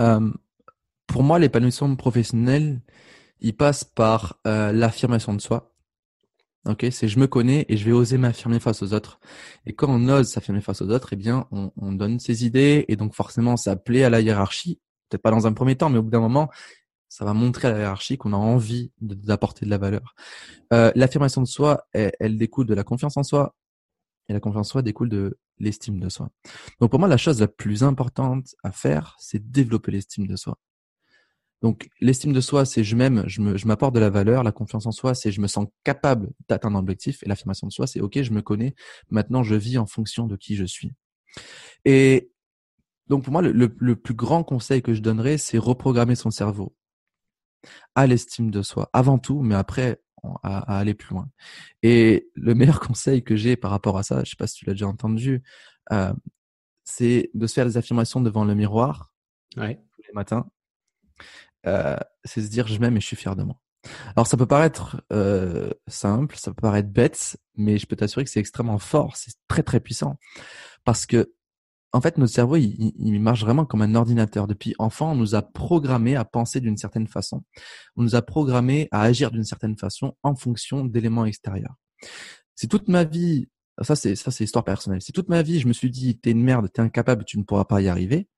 [0.00, 0.30] Euh,
[1.06, 2.82] pour moi, l'épanouissement professionnel,
[3.40, 5.73] il passe par euh, l'affirmation de soi
[6.66, 9.20] Ok, c'est je me connais et je vais oser m'affirmer face aux autres.
[9.66, 12.86] Et quand on ose s'affirmer face aux autres, eh bien, on, on, donne ses idées
[12.88, 14.80] et donc forcément, ça plaît à la hiérarchie.
[15.08, 16.50] Peut-être pas dans un premier temps, mais au bout d'un moment,
[17.10, 20.14] ça va montrer à la hiérarchie qu'on a envie d'apporter de, la valeur.
[20.72, 23.54] Euh, L'affirmation de soi, elle, elle, découle de la confiance en soi
[24.28, 26.30] et la confiance en soi découle de l'estime de soi.
[26.80, 30.58] Donc pour moi, la chose la plus importante à faire, c'est développer l'estime de soi.
[31.64, 34.42] Donc, l'estime de soi, c'est je m'aime, je m'apporte de la valeur.
[34.42, 37.22] La confiance en soi, c'est je me sens capable d'atteindre un objectif.
[37.22, 38.74] Et l'affirmation de soi, c'est OK, je me connais.
[39.08, 40.92] Maintenant, je vis en fonction de qui je suis.
[41.86, 42.30] Et
[43.06, 46.76] donc, pour moi, le, plus grand conseil que je donnerais, c'est reprogrammer son cerveau.
[47.94, 50.02] à l'estime de soi, avant tout, mais après,
[50.42, 51.30] à, aller plus loin.
[51.82, 54.66] Et le meilleur conseil que j'ai par rapport à ça, je sais pas si tu
[54.66, 55.42] l'as déjà entendu,
[55.92, 56.12] euh,
[56.84, 59.14] c'est de se faire des affirmations devant le miroir
[59.56, 59.82] ouais.
[59.96, 60.46] tous les matins.
[61.66, 63.56] Euh, c'est se dire je m'aime et je suis fier de moi.
[64.16, 68.30] Alors ça peut paraître euh, simple, ça peut paraître bête, mais je peux t'assurer que
[68.30, 70.16] c'est extrêmement fort, c'est très très puissant,
[70.84, 71.34] parce que
[71.92, 74.46] en fait notre cerveau il, il, marche vraiment comme un ordinateur.
[74.46, 77.44] Depuis enfant, on nous a programmé à penser d'une certaine façon,
[77.96, 81.74] on nous a programmé à agir d'une certaine façon en fonction d'éléments extérieurs.
[82.54, 83.48] Si toute ma vie,
[83.82, 86.30] ça c'est ça c'est histoire personnelle, si toute ma vie je me suis dit t'es
[86.30, 88.28] une merde, t'es incapable, tu ne pourras pas y arriver,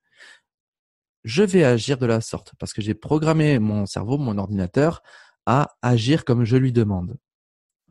[1.27, 5.03] je vais agir de la sorte parce que j'ai programmé mon cerveau, mon ordinateur
[5.45, 7.18] à agir comme je lui demande.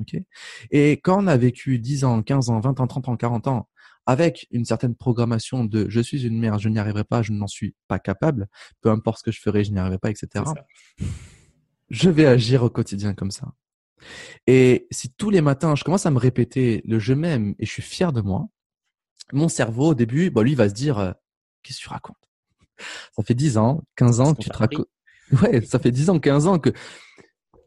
[0.01, 0.25] Okay
[0.71, 3.69] et quand on a vécu 10 ans, 15 ans, 20 ans, 30 ans, 40 ans
[4.05, 7.47] avec une certaine programmation de je suis une mère, je n'y arriverai pas, je n'en
[7.47, 8.47] suis pas capable,
[8.81, 10.45] peu importe ce que je ferai, je n'y arriverai pas, etc.
[11.89, 13.53] Je vais agir au quotidien comme ça.
[14.47, 17.71] Et si tous les matins, je commence à me répéter le je m'aime et je
[17.71, 18.47] suis fier de moi,
[19.33, 21.11] mon cerveau, au début, bah, lui, va se dire, euh,
[21.63, 22.24] qu'est-ce que tu racontes?
[23.15, 24.87] Ça fait 10 ans, 15 ans que tu te racontes.
[25.41, 26.71] Ouais, ça fait 10 ans, 15 ans que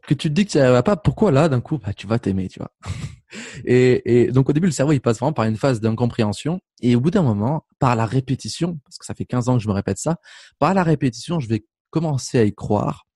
[0.09, 2.07] que tu te dis que tu n'y arriveras pas, pourquoi là, d'un coup, bah, tu
[2.07, 2.73] vas t'aimer, tu vois?
[3.67, 6.61] et, et, donc, au début, le cerveau, il passe vraiment par une phase d'incompréhension.
[6.81, 9.63] Et au bout d'un moment, par la répétition, parce que ça fait 15 ans que
[9.63, 10.17] je me répète ça,
[10.59, 13.07] par la répétition, je vais commencer à y croire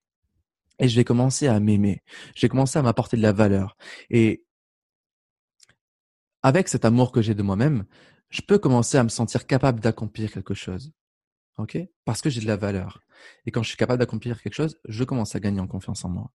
[0.78, 2.03] et je vais commencer à m'aimer.
[2.36, 3.76] Je vais commencer à m'apporter de la valeur.
[4.11, 4.45] Et
[6.43, 7.86] avec cet amour que j'ai de moi-même,
[8.28, 10.93] je peux commencer à me sentir capable d'accomplir quelque chose.
[11.59, 11.78] OK?
[12.05, 13.00] Parce que j'ai de la valeur.
[13.46, 16.09] Et quand je suis capable d'accomplir quelque chose, je commence à gagner en confiance en
[16.09, 16.30] moi.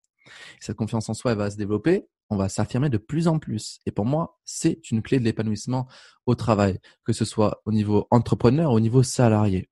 [0.59, 3.80] Cette confiance en soi, elle va se développer, on va s'affirmer de plus en plus.
[3.86, 5.88] Et pour moi, c'est une clé de l'épanouissement
[6.26, 9.70] au travail, que ce soit au niveau entrepreneur au niveau salarié.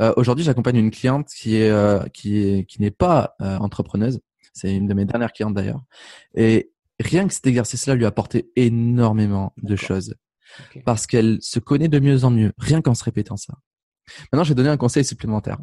[0.00, 4.20] Euh, Aujourd'hui, j'accompagne une cliente qui est euh, qui est qui n'est pas euh, entrepreneuse.
[4.52, 5.82] C'est une de mes dernières clientes d'ailleurs.
[6.34, 10.14] Et rien que cet exercice-là lui a apporté énormément de choses
[10.84, 13.54] parce qu'elle se connaît de mieux en mieux, rien qu'en se répétant ça.
[14.32, 15.58] Maintenant, je vais donner un conseil supplémentaire.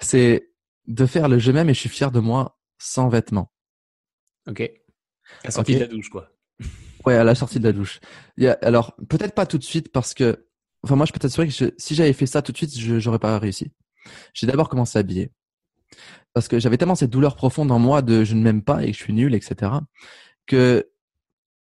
[0.00, 0.50] C'est
[0.86, 3.52] de faire le je m'aime et je suis fier de moi sans vêtements.
[4.48, 4.60] Ok.
[4.60, 4.70] À
[5.44, 6.30] la sortie de la douche, quoi.
[7.06, 7.98] Ouais, à la sortie de la douche.
[8.36, 10.46] Il y a, alors, peut-être pas tout de suite parce que,
[10.82, 13.18] enfin, moi, je peux t'assurer que si j'avais fait ça tout de suite, je n'aurais
[13.18, 13.72] pas réussi.
[14.34, 15.32] J'ai d'abord commencé à habiller.
[16.34, 18.92] Parce que j'avais tellement cette douleur profonde en moi de je ne m'aime pas et
[18.92, 19.72] que je suis nul, etc.,
[20.46, 20.90] que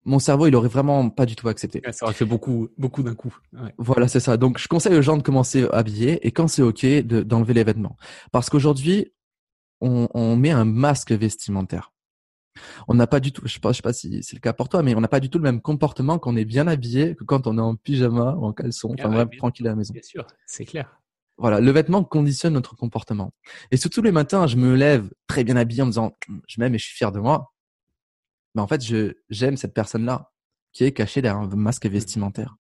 [0.04, 1.82] mon cerveau, il aurait vraiment pas du tout accepté.
[1.92, 3.36] ça aurait fait beaucoup, beaucoup d'un coup.
[3.78, 4.38] Voilà, c'est ça.
[4.38, 7.64] Donc, je conseille aux gens de commencer à habiller et quand c'est OK, d'enlever les
[7.64, 7.98] vêtements.
[8.32, 9.12] Parce qu'aujourd'hui,
[9.82, 11.92] on, met un masque vestimentaire.
[12.88, 14.70] On n'a pas du tout, je sais pas, sais pas si c'est le cas pour
[14.70, 17.16] toi, mais on n'a pas du tout le même comportement quand on est bien habillé
[17.16, 19.94] que quand on est en pyjama ou en caleçon, enfin bref, tranquille à la maison.
[19.94, 21.00] Bien sûr, c'est clair.
[21.38, 23.32] Voilà, le vêtement conditionne notre comportement.
[23.72, 26.16] Et surtout les matins, je me lève très bien habillé en me disant,
[26.48, 27.54] je m'aime et je suis fier de moi.
[28.58, 30.32] En fait, je j'aime cette personne-là
[30.74, 32.56] qui est cachée derrière un masque vestimentaire.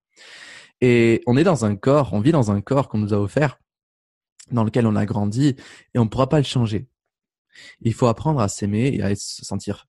[0.81, 3.59] Et on est dans un corps, on vit dans un corps qu'on nous a offert,
[4.51, 5.55] dans lequel on a grandi,
[5.93, 6.89] et on ne pourra pas le changer.
[7.81, 9.87] Il faut apprendre à s'aimer et à se sentir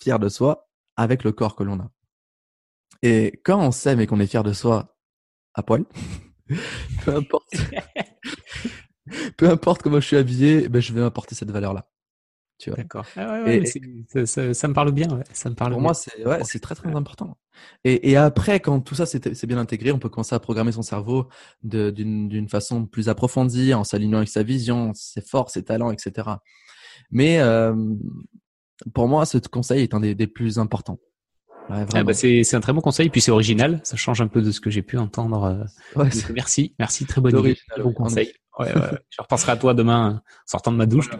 [0.00, 1.90] fier de soi avec le corps que l'on a.
[3.02, 4.96] Et quand on s'aime et qu'on est fier de soi
[5.54, 5.84] à poil,
[7.04, 7.48] peu importe,
[9.36, 11.90] peu importe comment je suis habillé, ben je vais apporter cette valeur-là.
[12.66, 13.04] D'accord.
[13.16, 15.08] Ah ouais, ça, me parle bien.
[15.32, 17.36] Ça me parle pour moi, c'est ouais, c'est très très important.
[17.84, 20.82] Et, et après, quand tout ça c'est bien intégré, on peut commencer à programmer son
[20.82, 21.28] cerveau
[21.62, 26.28] d'une façon plus approfondie, en s'alignant avec sa vision, ses forces, ses talents, etc.
[27.10, 27.74] Mais euh,
[28.92, 30.98] pour moi, ce conseil est un des, des plus importants.
[31.70, 34.42] Ouais, ah bah c'est un très bon conseil, puis c'est original, ça change un peu
[34.42, 35.68] de ce que j'ai pu entendre.
[35.96, 36.04] Euh,
[36.34, 38.32] merci, merci, très bonne idée, bon conseil.
[38.58, 38.98] Ouais, ouais.
[39.10, 41.10] Je repenserai à toi demain, sortant de ma douche.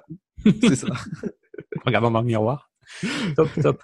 [0.61, 0.89] C'est ça.
[1.87, 2.71] Regardant dans le miroir.
[3.37, 3.83] Top, top.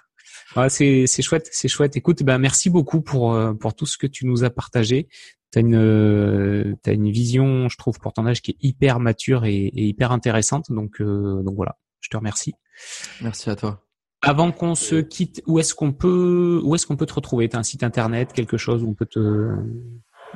[0.55, 1.95] Ouais, c'est c'est chouette, c'est chouette.
[1.95, 5.07] Écoute, ben merci beaucoup pour euh, pour tout ce que tu nous as partagé.
[5.49, 9.45] T'as une euh, as une vision, je trouve, pour ton âge qui est hyper mature
[9.45, 10.65] et, et hyper intéressante.
[10.69, 12.53] Donc euh, donc voilà, je te remercie.
[13.21, 13.81] Merci à toi.
[14.21, 17.49] Avant qu'on se quitte, où est-ce qu'on peut où est-ce qu'on peut te retrouver?
[17.49, 19.55] T'as un site internet, quelque chose où on peut te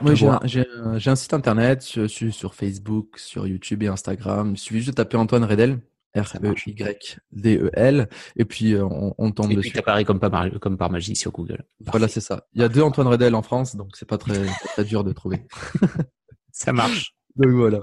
[0.04, 4.52] oui, j'ai un, un, site internet, je suis sur Facebook, sur YouTube et Instagram.
[4.54, 5.80] Il suffit juste de taper Antoine Redel,
[6.16, 9.70] R-E-Y-D-E-L, et puis euh, on, on tombe et dessus.
[9.70, 11.64] Et puis apparaît comme, par, comme par magie sur Google.
[11.80, 12.48] Voilà, c'est ça.
[12.54, 15.14] Il y a deux Antoine Redel en France, donc c'est pas très, très dur de
[15.14, 15.46] trouver.
[16.52, 17.16] ça marche.
[17.36, 17.80] Donc voilà.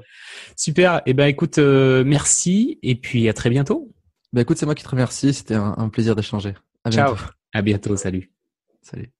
[0.57, 1.03] Super.
[1.07, 3.93] Eh ben, écoute, euh, merci, et puis à très bientôt.
[4.33, 5.35] Ben écoute, c'est moi qui te remercie.
[5.35, 6.55] C'était un, un plaisir d'échanger.
[6.91, 7.15] Ciao.
[7.53, 7.97] À bientôt.
[7.97, 8.33] Salut.
[8.83, 9.13] Salut.